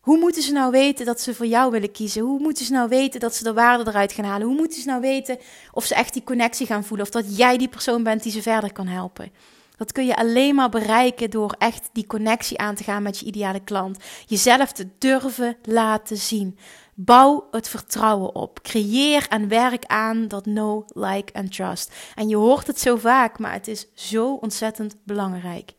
Hoe 0.00 0.18
moeten 0.18 0.42
ze 0.42 0.52
nou 0.52 0.70
weten 0.70 1.06
dat 1.06 1.20
ze 1.20 1.34
voor 1.34 1.46
jou 1.46 1.70
willen 1.70 1.92
kiezen? 1.92 2.22
Hoe 2.22 2.40
moeten 2.40 2.64
ze 2.64 2.72
nou 2.72 2.88
weten 2.88 3.20
dat 3.20 3.34
ze 3.34 3.44
de 3.44 3.52
waarde 3.52 3.90
eruit 3.90 4.12
gaan 4.12 4.24
halen? 4.24 4.46
Hoe 4.46 4.56
moeten 4.56 4.80
ze 4.80 4.88
nou 4.88 5.00
weten 5.00 5.38
of 5.72 5.84
ze 5.84 5.94
echt 5.94 6.12
die 6.12 6.24
connectie 6.24 6.66
gaan 6.66 6.84
voelen? 6.84 7.06
Of 7.06 7.12
dat 7.12 7.36
jij 7.36 7.58
die 7.58 7.68
persoon 7.68 8.02
bent 8.02 8.22
die 8.22 8.32
ze 8.32 8.42
verder 8.42 8.72
kan 8.72 8.86
helpen? 8.86 9.32
Dat 9.80 9.92
kun 9.92 10.06
je 10.06 10.16
alleen 10.16 10.54
maar 10.54 10.68
bereiken 10.68 11.30
door 11.30 11.54
echt 11.58 11.88
die 11.92 12.06
connectie 12.06 12.58
aan 12.58 12.74
te 12.74 12.84
gaan 12.84 13.02
met 13.02 13.18
je 13.18 13.26
ideale 13.26 13.60
klant. 13.60 13.98
Jezelf 14.26 14.72
te 14.72 14.88
durven 14.98 15.56
laten 15.62 16.16
zien. 16.16 16.58
Bouw 16.94 17.48
het 17.50 17.68
vertrouwen 17.68 18.34
op. 18.34 18.62
Creëer 18.62 19.26
en 19.28 19.48
werk 19.48 19.84
aan 19.84 20.28
dat 20.28 20.42
know, 20.42 20.88
like 20.92 21.32
en 21.32 21.50
trust. 21.50 21.92
En 22.14 22.28
je 22.28 22.36
hoort 22.36 22.66
het 22.66 22.80
zo 22.80 22.96
vaak, 22.96 23.38
maar 23.38 23.52
het 23.52 23.68
is 23.68 23.86
zo 23.94 24.34
ontzettend 24.34 24.96
belangrijk. 25.04 25.72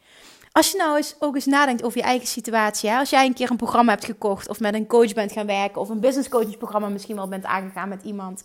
Als 0.52 0.72
je 0.72 0.78
nou 0.78 0.98
eens 0.98 1.16
ook 1.20 1.36
eens 1.36 1.46
nadenkt 1.46 1.84
over 1.84 1.98
je 1.98 2.04
eigen 2.04 2.28
situatie. 2.28 2.92
Als 2.92 3.10
jij 3.10 3.26
een 3.26 3.34
keer 3.34 3.52
een 3.52 3.58
programma 3.58 3.92
hebt 3.92 4.06
gekocht 4.06 4.50
of 4.50 4.60
met 4.60 4.74
een 4.74 4.88
coach 4.88 5.14
bent 5.14 5.32
gaan 5.32 5.48
werken 5.48 5.82
of 5.82 5.90
een 5.90 6.00
business 6.00 6.30
coachingsprogramma 6.30 6.88
misschien 6.88 7.16
wel 7.16 7.28
bent 7.28 7.46
aangegaan 7.46 7.90
met 7.90 8.04
iemand. 8.04 8.44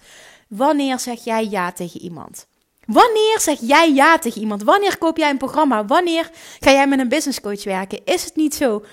Wanneer 0.49 0.99
zeg 0.99 1.25
jij 1.25 1.49
ja 1.49 1.73
tegen 1.73 2.01
iemand? 2.01 2.47
Wanneer 2.87 3.40
zeg 3.40 3.59
jij 3.61 3.92
ja 3.92 4.18
tegen 4.18 4.40
iemand? 4.40 4.62
Wanneer 4.62 4.99
koop 4.99 5.16
jij 5.16 5.31
een 5.31 5.38
programma? 5.38 5.85
Wanneer 5.85 6.31
ga 6.61 6.70
jij 6.70 6.88
met 6.88 6.99
een 6.99 7.09
business 7.09 7.40
coach 7.40 7.64
werken? 7.64 8.01
Is 8.05 8.25
het 8.25 8.37
niet 8.37 8.55
zo 8.55 8.85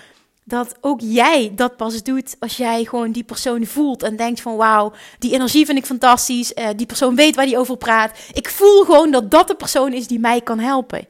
dat 0.43 0.75
ook 0.81 0.99
jij 1.01 1.51
dat 1.55 1.77
pas 1.77 2.03
doet 2.03 2.35
als 2.39 2.57
jij 2.57 2.83
gewoon 2.83 3.11
die 3.11 3.23
persoon 3.23 3.65
voelt 3.65 4.03
en 4.03 4.15
denkt 4.15 4.41
van 4.41 4.55
wauw, 4.55 4.91
die 5.19 5.33
energie 5.33 5.65
vind 5.65 5.77
ik 5.77 5.85
fantastisch, 5.85 6.51
uh, 6.55 6.67
die 6.75 6.85
persoon 6.85 7.15
weet 7.15 7.35
waar 7.35 7.45
die 7.45 7.57
over 7.57 7.77
praat. 7.77 8.17
Ik 8.33 8.49
voel 8.49 8.83
gewoon 8.83 9.11
dat 9.11 9.31
dat 9.31 9.47
de 9.47 9.55
persoon 9.55 9.93
is 9.93 10.07
die 10.07 10.19
mij 10.19 10.41
kan 10.41 10.59
helpen. 10.59 11.07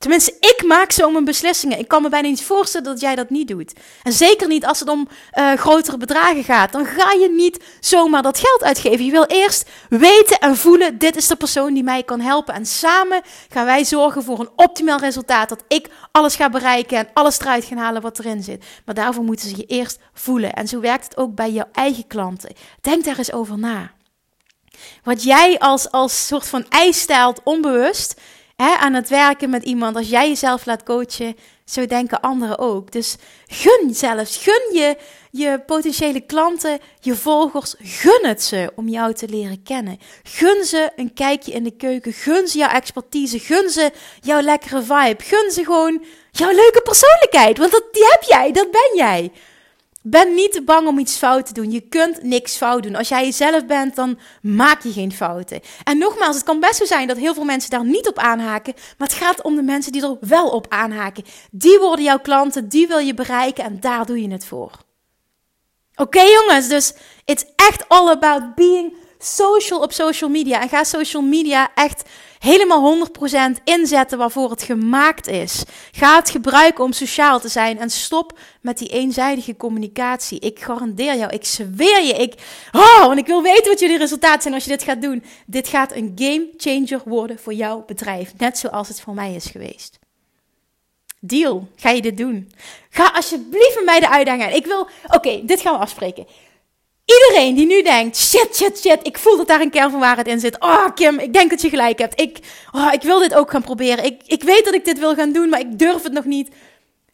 Tenminste, 0.00 0.36
ik 0.40 0.62
maak 0.66 0.92
zo 0.92 1.10
mijn 1.10 1.24
beslissingen. 1.24 1.78
Ik 1.78 1.88
kan 1.88 2.02
me 2.02 2.08
bijna 2.08 2.28
niet 2.28 2.42
voorstellen 2.42 2.86
dat 2.86 3.00
jij 3.00 3.14
dat 3.14 3.30
niet 3.30 3.48
doet. 3.48 3.72
En 4.02 4.12
zeker 4.12 4.48
niet 4.48 4.66
als 4.66 4.80
het 4.80 4.88
om 4.88 5.08
uh, 5.34 5.52
grotere 5.52 5.96
bedragen 5.96 6.44
gaat. 6.44 6.72
Dan 6.72 6.86
ga 6.86 7.12
je 7.12 7.30
niet 7.30 7.64
zomaar 7.80 8.22
dat 8.22 8.38
geld 8.38 8.62
uitgeven. 8.62 9.04
Je 9.04 9.10
wil 9.10 9.24
eerst 9.24 9.68
weten 9.88 10.38
en 10.38 10.56
voelen: 10.56 10.98
dit 10.98 11.16
is 11.16 11.26
de 11.26 11.36
persoon 11.36 11.74
die 11.74 11.82
mij 11.82 12.02
kan 12.02 12.20
helpen. 12.20 12.54
En 12.54 12.66
samen 12.66 13.22
gaan 13.48 13.64
wij 13.64 13.84
zorgen 13.84 14.22
voor 14.22 14.40
een 14.40 14.50
optimaal 14.56 14.98
resultaat. 14.98 15.48
Dat 15.48 15.64
ik 15.68 15.88
alles 16.12 16.34
ga 16.34 16.50
bereiken 16.50 16.98
en 16.98 17.08
alles 17.12 17.38
eruit 17.38 17.64
ga 17.64 17.76
halen 17.76 18.02
wat 18.02 18.18
erin 18.18 18.42
zit. 18.42 18.64
Maar 18.84 18.94
daarvoor 18.94 19.24
moeten 19.24 19.48
ze 19.48 19.56
je 19.56 19.66
eerst 19.66 19.98
voelen. 20.14 20.52
En 20.52 20.68
zo 20.68 20.80
werkt 20.80 21.04
het 21.04 21.16
ook 21.16 21.34
bij 21.34 21.50
jouw 21.50 21.68
eigen 21.72 22.06
klanten. 22.06 22.54
Denk 22.80 23.04
daar 23.04 23.18
eens 23.18 23.32
over 23.32 23.58
na. 23.58 23.92
Wat 25.02 25.22
jij 25.22 25.58
als, 25.58 25.90
als 25.90 26.26
soort 26.26 26.46
van 26.46 26.66
ijs 26.68 27.00
stelt, 27.00 27.40
onbewust 27.44 28.20
aan 28.60 28.94
het 28.94 29.08
werken 29.08 29.50
met 29.50 29.64
iemand, 29.64 29.96
als 29.96 30.08
jij 30.08 30.28
jezelf 30.28 30.66
laat 30.66 30.82
coachen, 30.82 31.36
zo 31.64 31.86
denken 31.86 32.20
anderen 32.20 32.58
ook. 32.58 32.92
Dus 32.92 33.16
gun 33.46 33.94
zelfs, 33.94 34.36
gun 34.36 34.74
je 34.74 34.96
je 35.30 35.62
potentiële 35.66 36.20
klanten, 36.20 36.78
je 37.00 37.14
volgers, 37.14 37.74
gun 37.78 38.20
het 38.22 38.42
ze 38.42 38.72
om 38.74 38.88
jou 38.88 39.14
te 39.14 39.28
leren 39.28 39.62
kennen. 39.62 39.98
Gun 40.22 40.64
ze 40.64 40.90
een 40.96 41.12
kijkje 41.14 41.52
in 41.52 41.64
de 41.64 41.76
keuken, 41.76 42.12
gun 42.12 42.48
ze 42.48 42.58
jouw 42.58 42.68
expertise, 42.68 43.38
gun 43.38 43.70
ze 43.70 43.90
jouw 44.20 44.40
lekkere 44.40 44.82
vibe, 44.82 45.22
gun 45.22 45.50
ze 45.50 45.64
gewoon 45.64 46.04
jouw 46.30 46.50
leuke 46.50 46.80
persoonlijkheid, 46.82 47.58
want 47.58 47.70
dat, 47.72 47.84
die 47.92 48.06
heb 48.10 48.22
jij, 48.22 48.52
dat 48.52 48.70
ben 48.70 48.90
jij. 48.96 49.32
Ben 50.02 50.34
niet 50.34 50.52
te 50.52 50.62
bang 50.62 50.88
om 50.88 50.98
iets 50.98 51.16
fout 51.16 51.46
te 51.46 51.52
doen. 51.52 51.70
Je 51.70 51.80
kunt 51.80 52.22
niks 52.22 52.56
fout 52.56 52.82
doen. 52.82 52.94
Als 52.94 53.08
jij 53.08 53.24
jezelf 53.24 53.66
bent, 53.66 53.96
dan 53.96 54.18
maak 54.42 54.82
je 54.82 54.92
geen 54.92 55.12
fouten. 55.12 55.60
En 55.84 55.98
nogmaals, 55.98 56.36
het 56.36 56.44
kan 56.44 56.60
best 56.60 56.76
zo 56.76 56.84
zijn 56.84 57.08
dat 57.08 57.16
heel 57.16 57.34
veel 57.34 57.44
mensen 57.44 57.70
daar 57.70 57.84
niet 57.84 58.08
op 58.08 58.18
aanhaken. 58.18 58.74
Maar 58.98 59.08
het 59.08 59.16
gaat 59.16 59.42
om 59.42 59.54
de 59.56 59.62
mensen 59.62 59.92
die 59.92 60.02
er 60.02 60.16
wel 60.20 60.48
op 60.48 60.66
aanhaken. 60.68 61.24
Die 61.50 61.78
worden 61.78 62.04
jouw 62.04 62.20
klanten, 62.20 62.68
die 62.68 62.86
wil 62.86 62.98
je 62.98 63.14
bereiken 63.14 63.64
en 63.64 63.80
daar 63.80 64.06
doe 64.06 64.22
je 64.22 64.30
het 64.30 64.44
voor. 64.44 64.70
Oké 65.94 66.20
jongens, 66.20 66.68
dus 66.68 66.94
it's 67.24 67.44
echt 67.56 67.88
all 67.88 68.08
about 68.08 68.54
being 68.54 68.94
social 69.24 69.80
op 69.80 69.92
social 69.92 70.30
media. 70.30 70.60
En 70.60 70.68
ga 70.68 70.84
social 70.84 71.22
media 71.22 71.70
echt 71.74 72.02
helemaal 72.38 73.08
100% 73.58 73.62
inzetten 73.64 74.18
waarvoor 74.18 74.50
het 74.50 74.62
gemaakt 74.62 75.26
is. 75.26 75.62
Ga 75.90 76.16
het 76.16 76.30
gebruiken 76.30 76.84
om 76.84 76.92
sociaal 76.92 77.40
te 77.40 77.48
zijn 77.48 77.78
en 77.78 77.90
stop 77.90 78.38
met 78.60 78.78
die 78.78 78.88
eenzijdige 78.88 79.56
communicatie. 79.56 80.40
Ik 80.40 80.60
garandeer 80.60 81.16
jou, 81.16 81.32
ik 81.32 81.44
zweer 81.44 82.02
je, 82.02 82.12
ik, 82.12 82.34
oh, 82.72 83.06
want 83.06 83.18
ik 83.18 83.26
wil 83.26 83.42
weten 83.42 83.70
wat 83.70 83.80
jullie 83.80 83.98
resultaten 83.98 84.42
zijn 84.42 84.54
als 84.54 84.64
je 84.64 84.70
dit 84.70 84.82
gaat 84.82 85.02
doen. 85.02 85.24
Dit 85.46 85.68
gaat 85.68 85.92
een 85.92 86.12
game 86.14 86.48
changer 86.56 87.00
worden 87.04 87.38
voor 87.38 87.54
jouw 87.54 87.84
bedrijf, 87.86 88.32
net 88.36 88.58
zoals 88.58 88.88
het 88.88 89.00
voor 89.00 89.14
mij 89.14 89.34
is 89.34 89.46
geweest. 89.46 89.98
Deal, 91.22 91.68
ga 91.76 91.90
je 91.90 92.02
dit 92.02 92.16
doen? 92.16 92.52
Ga 92.90 93.10
alsjeblieft 93.14 93.74
met 93.74 93.84
mij 93.84 94.00
de 94.00 94.10
uitdaging 94.10 94.44
aan. 94.44 94.54
Ik 94.54 94.66
wil, 94.66 94.88
oké, 95.06 95.40
dit 95.44 95.60
gaan 95.60 95.74
we 95.74 95.80
afspreken. 95.80 96.26
Iedereen 97.18 97.54
die 97.54 97.66
nu 97.66 97.82
denkt: 97.82 98.16
shit, 98.16 98.56
shit, 98.56 98.78
shit, 98.78 99.06
ik 99.06 99.18
voel 99.18 99.36
dat 99.36 99.48
daar 99.48 99.60
een 99.60 99.70
kern 99.70 99.90
van 99.90 100.00
waarheid 100.00 100.26
in 100.26 100.40
zit. 100.40 100.60
Oh, 100.60 100.86
Kim, 100.94 101.18
ik 101.18 101.32
denk 101.32 101.50
dat 101.50 101.60
je 101.60 101.68
gelijk 101.68 101.98
hebt. 101.98 102.20
Ik, 102.20 102.38
oh, 102.72 102.92
ik 102.92 103.02
wil 103.02 103.18
dit 103.18 103.34
ook 103.34 103.50
gaan 103.50 103.62
proberen. 103.62 104.04
Ik, 104.04 104.22
ik 104.26 104.42
weet 104.42 104.64
dat 104.64 104.74
ik 104.74 104.84
dit 104.84 104.98
wil 104.98 105.14
gaan 105.14 105.32
doen, 105.32 105.48
maar 105.48 105.60
ik 105.60 105.78
durf 105.78 106.02
het 106.02 106.12
nog 106.12 106.24
niet. 106.24 106.48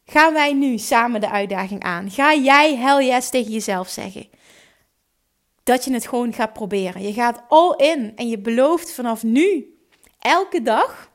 Gaan 0.07 0.33
wij 0.33 0.53
nu 0.53 0.79
samen 0.79 1.21
de 1.21 1.31
uitdaging 1.31 1.83
aan? 1.83 2.11
Ga 2.11 2.35
jij 2.35 2.77
hell 2.77 3.07
yes 3.07 3.31
tegen 3.31 3.53
jezelf 3.53 3.89
zeggen? 3.89 4.29
Dat 5.63 5.85
je 5.85 5.93
het 5.93 6.09
gewoon 6.09 6.33
gaat 6.33 6.53
proberen. 6.53 7.03
Je 7.03 7.13
gaat 7.13 7.43
all 7.49 7.75
in 7.77 8.13
en 8.17 8.29
je 8.29 8.39
belooft 8.39 8.93
vanaf 8.93 9.23
nu, 9.23 9.77
elke 10.19 10.63
dag, 10.63 11.11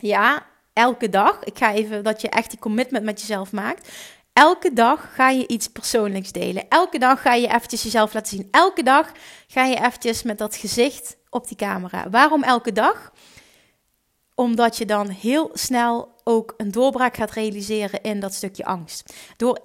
ja, 0.00 0.46
elke 0.72 1.08
dag. 1.08 1.44
Ik 1.44 1.58
ga 1.58 1.74
even 1.74 2.04
dat 2.04 2.20
je 2.20 2.28
echt 2.28 2.50
die 2.50 2.58
commitment 2.58 3.04
met 3.04 3.20
jezelf 3.20 3.52
maakt. 3.52 3.88
Elke 4.32 4.72
dag 4.72 5.14
ga 5.14 5.30
je 5.30 5.46
iets 5.46 5.68
persoonlijks 5.68 6.32
delen. 6.32 6.68
Elke 6.68 6.98
dag 6.98 7.22
ga 7.22 7.34
je 7.34 7.46
eventjes 7.48 7.82
jezelf 7.82 8.14
laten 8.14 8.36
zien. 8.36 8.48
Elke 8.50 8.82
dag 8.82 9.12
ga 9.46 9.64
je 9.64 9.76
eventjes 9.76 10.22
met 10.22 10.38
dat 10.38 10.56
gezicht 10.56 11.16
op 11.30 11.48
die 11.48 11.56
camera. 11.56 12.10
Waarom 12.10 12.42
elke 12.42 12.72
dag? 12.72 13.12
Omdat 14.34 14.76
je 14.76 14.86
dan 14.86 15.08
heel 15.08 15.50
snel 15.52 16.11
ook 16.24 16.54
een 16.56 16.70
doorbraak 16.70 17.16
gaat 17.16 17.30
realiseren 17.30 18.02
in 18.02 18.20
dat 18.20 18.34
stukje 18.34 18.64
angst. 18.64 19.12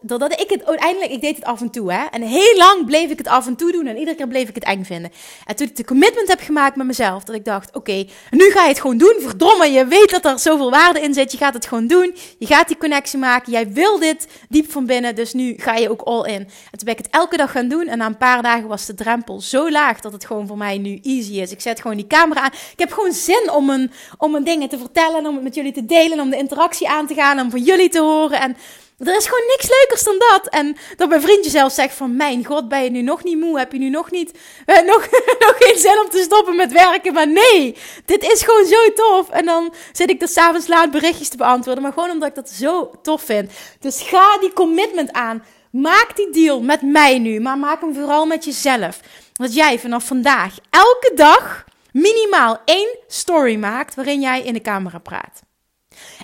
Doordat 0.01 0.41
ik 0.41 0.49
het 0.49 0.65
uiteindelijk, 0.65 1.11
ik 1.11 1.21
deed 1.21 1.35
het 1.35 1.45
af 1.45 1.61
en 1.61 1.69
toe, 1.69 1.93
hè. 1.93 2.05
En 2.05 2.21
heel 2.21 2.57
lang 2.57 2.85
bleef 2.85 3.09
ik 3.09 3.17
het 3.17 3.27
af 3.27 3.47
en 3.47 3.55
toe 3.55 3.71
doen 3.71 3.85
en 3.87 3.97
iedere 3.97 4.17
keer 4.17 4.27
bleef 4.27 4.49
ik 4.49 4.55
het 4.55 4.63
eng 4.63 4.83
vinden. 4.83 5.11
En 5.45 5.55
toen 5.55 5.67
ik 5.67 5.75
de 5.75 5.85
commitment 5.85 6.27
heb 6.27 6.39
gemaakt 6.39 6.75
met 6.75 6.87
mezelf, 6.87 7.23
dat 7.23 7.35
ik 7.35 7.45
dacht, 7.45 7.75
oké, 7.75 8.05
nu 8.29 8.51
ga 8.51 8.61
je 8.61 8.69
het 8.69 8.81
gewoon 8.81 8.97
doen. 8.97 9.15
Verdomme, 9.19 9.71
je 9.71 9.85
weet 9.85 10.09
dat 10.09 10.25
er 10.25 10.39
zoveel 10.39 10.69
waarde 10.69 11.01
in 11.01 11.13
zit. 11.13 11.31
Je 11.31 11.37
gaat 11.37 11.53
het 11.53 11.65
gewoon 11.65 11.87
doen. 11.87 12.15
Je 12.37 12.45
gaat 12.45 12.67
die 12.67 12.77
connectie 12.77 13.19
maken. 13.19 13.51
Jij 13.51 13.71
wil 13.71 13.99
dit 13.99 14.27
diep 14.49 14.71
van 14.71 14.85
binnen, 14.85 15.15
dus 15.15 15.33
nu 15.33 15.53
ga 15.57 15.75
je 15.75 15.89
ook 15.89 16.01
all 16.01 16.23
in. 16.23 16.41
En 16.41 16.77
toen 16.77 16.85
ben 16.85 16.97
ik 16.97 17.05
het 17.05 17.09
elke 17.09 17.37
dag 17.37 17.51
gaan 17.51 17.67
doen 17.67 17.87
en 17.87 17.97
na 17.97 18.05
een 18.05 18.17
paar 18.17 18.41
dagen 18.41 18.67
was 18.67 18.85
de 18.85 18.93
drempel 18.93 19.41
zo 19.41 19.71
laag 19.71 19.99
dat 19.99 20.11
het 20.11 20.25
gewoon 20.25 20.47
voor 20.47 20.57
mij 20.57 20.77
nu 20.77 20.99
easy 21.03 21.33
is. 21.33 21.51
Ik 21.51 21.61
zet 21.61 21.81
gewoon 21.81 21.97
die 21.97 22.07
camera 22.07 22.41
aan. 22.41 22.51
Ik 22.71 22.79
heb 22.79 22.91
gewoon 22.91 23.11
zin 23.11 23.51
om 23.51 23.69
een, 23.69 23.91
om 24.17 24.35
een 24.35 24.43
dingen 24.43 24.69
te 24.69 24.77
vertellen, 24.77 25.25
om 25.25 25.33
het 25.33 25.43
met 25.43 25.55
jullie 25.55 25.71
te 25.71 25.85
delen, 25.85 26.19
om 26.19 26.29
de 26.29 26.37
interactie 26.47 26.89
aan 26.89 27.07
te 27.07 27.13
gaan, 27.13 27.39
om 27.39 27.49
van 27.49 27.63
jullie 27.63 27.89
te 27.89 27.99
horen. 27.99 28.39
En 28.39 28.57
er 28.97 29.15
is 29.15 29.25
gewoon 29.25 29.47
niks 29.47 29.69
leukers 29.69 30.03
dan 30.03 30.15
dat. 30.17 30.47
En 30.49 30.77
dat 30.95 31.09
mijn 31.09 31.21
vriendje 31.21 31.49
zelf 31.49 31.73
zegt 31.73 31.95
van, 31.95 32.15
mijn 32.15 32.45
god, 32.45 32.67
ben 32.67 32.83
je 32.83 32.89
nu 32.89 33.01
nog 33.01 33.23
niet 33.23 33.39
moe? 33.39 33.57
Heb 33.57 33.71
je 33.71 33.79
nu 33.79 33.89
nog 33.89 34.11
niet, 34.11 34.39
eh, 34.65 34.81
nog, 34.91 35.07
nog 35.39 35.55
geen 35.59 35.77
zin 35.77 35.99
om 36.03 36.09
te 36.09 36.21
stoppen 36.21 36.55
met 36.55 36.71
werken? 36.71 37.13
Maar 37.13 37.27
nee, 37.27 37.75
dit 38.05 38.23
is 38.31 38.43
gewoon 38.43 38.65
zo 38.65 38.93
tof. 38.93 39.29
En 39.29 39.45
dan 39.45 39.73
zit 39.91 40.09
ik 40.09 40.21
er 40.21 40.27
s'avonds 40.27 40.67
laat 40.67 40.91
berichtjes 40.91 41.29
te 41.29 41.37
beantwoorden. 41.37 41.83
Maar 41.83 41.93
gewoon 41.93 42.09
omdat 42.09 42.29
ik 42.29 42.35
dat 42.35 42.49
zo 42.49 42.91
tof 43.01 43.21
vind. 43.21 43.51
Dus 43.79 44.01
ga 44.01 44.37
die 44.37 44.53
commitment 44.53 45.11
aan. 45.11 45.43
Maak 45.71 46.15
die 46.15 46.29
deal 46.29 46.61
met 46.61 46.81
mij 46.81 47.19
nu, 47.19 47.39
maar 47.39 47.57
maak 47.57 47.81
hem 47.81 47.93
vooral 47.93 48.25
met 48.25 48.45
jezelf. 48.45 48.99
Dat 49.33 49.53
jij 49.53 49.79
vanaf 49.79 50.03
vandaag 50.03 50.55
elke 50.69 51.11
dag 51.15 51.65
minimaal 51.91 52.61
één 52.65 52.97
story 53.07 53.55
maakt 53.55 53.95
waarin 53.95 54.21
jij 54.21 54.41
in 54.41 54.53
de 54.53 54.61
camera 54.61 54.97
praat. 54.97 55.46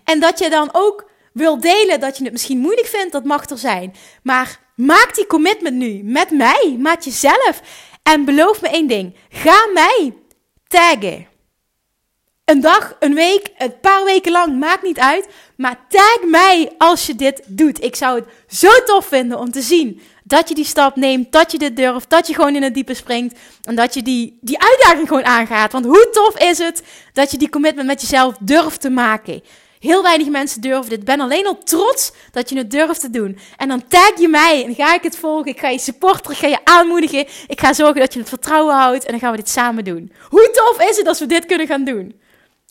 En 0.03 0.19
dat 0.19 0.39
je 0.39 0.49
dan 0.49 0.69
ook 0.71 1.11
wil 1.33 1.59
delen 1.59 1.99
dat 1.99 2.17
je 2.17 2.23
het 2.23 2.31
misschien 2.31 2.59
moeilijk 2.59 2.87
vindt, 2.87 3.11
dat 3.11 3.23
mag 3.23 3.49
er 3.49 3.57
zijn. 3.57 3.95
Maar 4.23 4.59
maak 4.75 5.15
die 5.15 5.27
commitment 5.27 5.75
nu 5.75 6.01
met 6.03 6.31
mij, 6.31 6.75
met 6.79 7.03
jezelf. 7.03 7.61
En 8.03 8.25
beloof 8.25 8.61
me 8.61 8.69
één 8.69 8.87
ding: 8.87 9.15
ga 9.29 9.67
mij 9.73 10.13
taggen. 10.67 11.27
Een 12.45 12.61
dag, 12.61 12.95
een 12.99 13.13
week, 13.13 13.49
een 13.57 13.79
paar 13.79 14.03
weken 14.03 14.31
lang, 14.31 14.59
maakt 14.59 14.83
niet 14.83 14.99
uit. 14.99 15.27
Maar 15.57 15.79
tag 15.89 16.19
mij 16.25 16.71
als 16.77 17.05
je 17.05 17.15
dit 17.15 17.41
doet. 17.45 17.83
Ik 17.83 17.95
zou 17.95 18.19
het 18.19 18.27
zo 18.47 18.69
tof 18.85 19.05
vinden 19.05 19.39
om 19.39 19.51
te 19.51 19.61
zien 19.61 20.01
dat 20.23 20.49
je 20.49 20.55
die 20.55 20.65
stap 20.65 20.95
neemt, 20.95 21.31
dat 21.31 21.51
je 21.51 21.57
dit 21.57 21.75
durft, 21.75 22.09
dat 22.09 22.27
je 22.27 22.33
gewoon 22.33 22.55
in 22.55 22.63
het 22.63 22.73
diepe 22.73 22.93
springt 22.93 23.39
en 23.61 23.75
dat 23.75 23.93
je 23.93 24.01
die, 24.01 24.37
die 24.41 24.61
uitdaging 24.61 25.07
gewoon 25.07 25.25
aangaat. 25.25 25.71
Want 25.71 25.85
hoe 25.85 26.09
tof 26.11 26.37
is 26.37 26.57
het 26.57 26.83
dat 27.13 27.31
je 27.31 27.37
die 27.37 27.49
commitment 27.49 27.87
met 27.87 28.01
jezelf 28.01 28.37
durft 28.39 28.81
te 28.81 28.89
maken? 28.89 29.41
Heel 29.83 30.03
weinig 30.03 30.27
mensen 30.27 30.61
durven 30.61 30.89
dit. 30.89 31.03
Ben 31.03 31.19
alleen 31.19 31.47
al 31.47 31.57
trots 31.57 32.11
dat 32.31 32.49
je 32.49 32.57
het 32.57 32.71
durft 32.71 32.99
te 32.99 33.09
doen. 33.09 33.39
En 33.57 33.67
dan 33.67 33.87
tag 33.87 34.19
je 34.19 34.27
mij 34.27 34.65
en 34.65 34.75
ga 34.75 34.93
ik 34.93 35.03
het 35.03 35.17
volgen. 35.17 35.51
Ik 35.51 35.59
ga 35.59 35.69
je 35.69 35.79
supporten, 35.79 36.31
ik 36.31 36.37
ga 36.37 36.47
je 36.47 36.59
aanmoedigen. 36.63 37.27
Ik 37.47 37.59
ga 37.59 37.73
zorgen 37.73 37.99
dat 37.99 38.13
je 38.13 38.19
het 38.19 38.29
vertrouwen 38.29 38.75
houdt 38.75 39.05
en 39.05 39.11
dan 39.11 39.19
gaan 39.19 39.31
we 39.31 39.37
dit 39.37 39.49
samen 39.49 39.83
doen. 39.83 40.13
Hoe 40.29 40.49
tof 40.51 40.89
is 40.89 40.97
het 40.97 41.07
als 41.07 41.19
we 41.19 41.25
dit 41.25 41.45
kunnen 41.45 41.67
gaan 41.67 41.83
doen? 41.83 42.21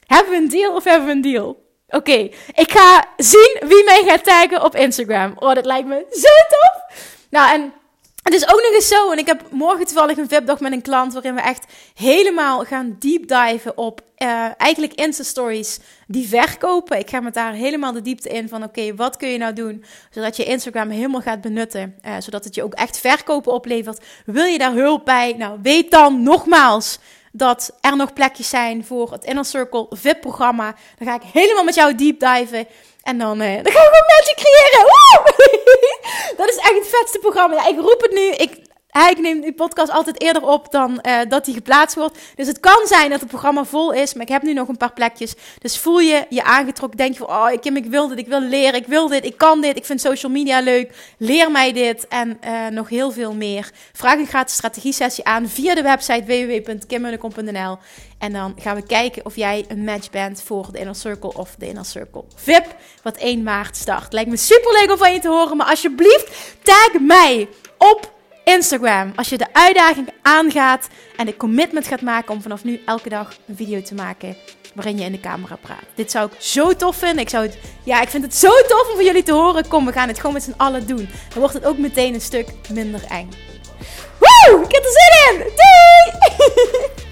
Hebben 0.06 0.30
we 0.30 0.38
een 0.38 0.48
deal 0.48 0.74
of 0.74 0.84
hebben 0.84 1.06
we 1.06 1.12
een 1.12 1.20
deal? 1.20 1.62
Oké, 1.88 2.28
ik 2.54 2.72
ga 2.72 3.04
zien 3.16 3.56
wie 3.60 3.84
mij 3.84 4.02
gaat 4.06 4.24
taggen 4.24 4.64
op 4.64 4.76
Instagram. 4.76 5.32
Oh, 5.38 5.54
dat 5.54 5.66
lijkt 5.66 5.88
me 5.88 6.06
zo 6.10 6.28
tof. 6.48 7.06
Nou, 7.30 7.52
en 7.52 7.72
het 8.22 8.34
is 8.34 8.42
ook 8.42 8.62
nog 8.62 8.72
eens 8.74 8.88
zo, 8.88 9.10
en 9.10 9.18
ik 9.18 9.26
heb 9.26 9.42
morgen 9.50 9.86
toevallig 9.86 10.16
een 10.16 10.28
VIP-dag 10.28 10.60
met 10.60 10.72
een 10.72 10.82
klant 10.82 11.12
waarin 11.12 11.34
we 11.34 11.40
echt 11.40 11.64
helemaal 11.94 12.64
gaan 12.64 12.96
deep 12.98 13.28
diven 13.28 13.76
op 13.76 14.00
uh, 14.18 14.48
eigenlijk 14.56 14.92
Insta-stories 14.92 15.78
die 16.06 16.28
verkopen. 16.28 16.98
Ik 16.98 17.10
ga 17.10 17.20
met 17.20 17.34
daar 17.34 17.52
helemaal 17.52 17.92
de 17.92 18.02
diepte 18.02 18.28
in 18.28 18.48
van 18.48 18.62
oké, 18.62 18.94
wat 18.94 19.16
kun 19.16 19.28
je 19.28 19.38
nou 19.38 19.52
doen 19.52 19.84
zodat 20.10 20.36
je 20.36 20.44
Instagram 20.44 20.90
helemaal 20.90 21.20
gaat 21.20 21.40
benutten, 21.40 21.94
uh, 22.06 22.14
zodat 22.18 22.44
het 22.44 22.54
je 22.54 22.62
ook 22.62 22.74
echt 22.74 22.98
verkopen 22.98 23.52
oplevert. 23.52 24.04
Wil 24.26 24.44
je 24.44 24.58
daar 24.58 24.72
hulp 24.72 25.04
bij? 25.04 25.34
Nou, 25.38 25.58
weet 25.62 25.90
dan 25.90 26.22
nogmaals 26.22 26.98
dat 27.32 27.76
er 27.80 27.96
nog 27.96 28.12
plekjes 28.12 28.48
zijn 28.48 28.84
voor 28.84 29.12
het 29.12 29.24
Inner 29.24 29.44
Circle 29.44 29.86
VIP-programma. 29.90 30.74
Dan 30.98 31.08
ga 31.08 31.14
ik 31.14 31.22
helemaal 31.32 31.64
met 31.64 31.74
jou 31.74 31.94
deep 31.94 32.20
diven. 32.20 32.66
En 33.02 33.18
dan, 33.18 33.40
uh, 33.40 33.54
dan 33.62 33.72
gaan 33.72 33.82
we 33.82 33.92
gewoon 33.92 34.10
magic 34.16 34.36
creëren. 34.36 34.84
Woe! 34.90 35.20
dat 36.40 36.48
is 36.48 36.56
echt 36.56 36.74
het 36.74 36.88
vetste 36.88 37.18
programma. 37.18 37.54
Ja, 37.54 37.66
ik 37.66 37.78
roep 37.78 38.00
het 38.00 38.12
nu. 38.12 38.30
Ik, 38.30 38.56
ik 38.92 39.18
neem 39.20 39.40
die 39.40 39.52
podcast 39.52 39.90
altijd 39.90 40.22
eerder 40.22 40.42
op 40.42 40.70
dan 40.70 40.98
uh, 41.02 41.18
dat 41.28 41.44
die 41.44 41.54
geplaatst 41.54 41.96
wordt. 41.96 42.18
Dus 42.34 42.46
het 42.46 42.60
kan 42.60 42.86
zijn 42.86 43.10
dat 43.10 43.20
het 43.20 43.28
programma 43.28 43.64
vol 43.64 43.92
is, 43.92 44.14
maar 44.14 44.22
ik 44.22 44.28
heb 44.28 44.42
nu 44.42 44.52
nog 44.52 44.68
een 44.68 44.76
paar 44.76 44.92
plekjes. 44.92 45.34
Dus 45.58 45.78
voel 45.78 46.00
je 46.00 46.26
je 46.28 46.42
aangetrokken. 46.42 46.98
Denk 46.98 47.12
je 47.12 47.18
van, 47.18 47.28
oh 47.28 47.60
Kim, 47.60 47.76
ik 47.76 47.84
wil 47.84 48.08
dit, 48.08 48.18
ik 48.18 48.26
wil 48.26 48.40
leren, 48.40 48.80
ik 48.80 48.86
wil 48.86 49.08
dit, 49.08 49.24
ik 49.24 49.36
kan 49.36 49.60
dit, 49.60 49.76
ik 49.76 49.84
vind 49.84 50.00
social 50.00 50.32
media 50.32 50.60
leuk. 50.60 51.14
Leer 51.18 51.50
mij 51.50 51.72
dit 51.72 52.08
en 52.08 52.38
uh, 52.44 52.66
nog 52.66 52.88
heel 52.88 53.10
veel 53.10 53.34
meer. 53.34 53.70
Vraag 53.92 54.18
een 54.18 54.26
gratis 54.26 54.54
strategie 54.54 54.92
sessie 54.92 55.24
aan 55.24 55.48
via 55.48 55.74
de 55.74 55.82
website 55.82 56.24
www.kimmunnekom.nl 56.24 57.78
En 58.18 58.32
dan 58.32 58.54
gaan 58.58 58.76
we 58.76 58.86
kijken 58.86 59.24
of 59.24 59.36
jij 59.36 59.64
een 59.68 59.84
match 59.84 60.10
bent 60.10 60.42
voor 60.42 60.68
de 60.72 60.78
Inner 60.78 60.94
Circle 60.94 61.32
of 61.34 61.54
de 61.58 61.66
Inner 61.66 61.84
Circle 61.84 62.24
VIP, 62.34 62.66
wat 63.02 63.16
1 63.16 63.42
maart 63.42 63.76
start. 63.76 64.12
Lijkt 64.12 64.30
me 64.30 64.36
super 64.36 64.72
leuk 64.72 64.90
om 64.90 64.98
van 64.98 65.12
je 65.12 65.18
te 65.18 65.28
horen, 65.28 65.56
maar 65.56 65.66
alsjeblieft 65.66 66.56
tag 66.62 67.00
mij 67.00 67.48
op 67.78 68.20
Instagram. 68.44 69.12
Als 69.16 69.28
je 69.28 69.38
de 69.38 69.46
uitdaging 69.52 70.08
aangaat 70.22 70.88
en 71.16 71.26
de 71.26 71.36
commitment 71.36 71.86
gaat 71.86 72.00
maken 72.00 72.34
om 72.34 72.42
vanaf 72.42 72.64
nu 72.64 72.80
elke 72.86 73.08
dag 73.08 73.36
een 73.46 73.56
video 73.56 73.82
te 73.82 73.94
maken 73.94 74.36
waarin 74.74 74.98
je 74.98 75.04
in 75.04 75.12
de 75.12 75.20
camera 75.20 75.56
praat. 75.56 75.84
Dit 75.94 76.10
zou 76.10 76.26
ik 76.26 76.40
zo 76.40 76.76
tof 76.76 76.96
vinden. 76.96 77.18
Ik, 77.18 77.28
zou 77.28 77.46
het, 77.46 77.58
ja, 77.84 78.02
ik 78.02 78.08
vind 78.08 78.22
het 78.24 78.34
zo 78.34 78.48
tof 78.48 78.88
om 78.88 78.94
van 78.94 79.04
jullie 79.04 79.22
te 79.22 79.32
horen. 79.32 79.68
Kom, 79.68 79.86
we 79.86 79.92
gaan 79.92 80.08
het 80.08 80.16
gewoon 80.16 80.32
met 80.32 80.42
z'n 80.42 80.54
allen 80.56 80.86
doen. 80.86 81.08
Dan 81.28 81.38
wordt 81.38 81.54
het 81.54 81.64
ook 81.64 81.78
meteen 81.78 82.14
een 82.14 82.20
stuk 82.20 82.48
minder 82.72 83.04
eng. 83.08 83.28
Woe! 84.18 84.64
Ik 84.64 84.72
heb 84.72 84.84
er 84.84 84.90
zin 84.90 85.34
in! 85.34 85.52
Doei! 85.54 86.90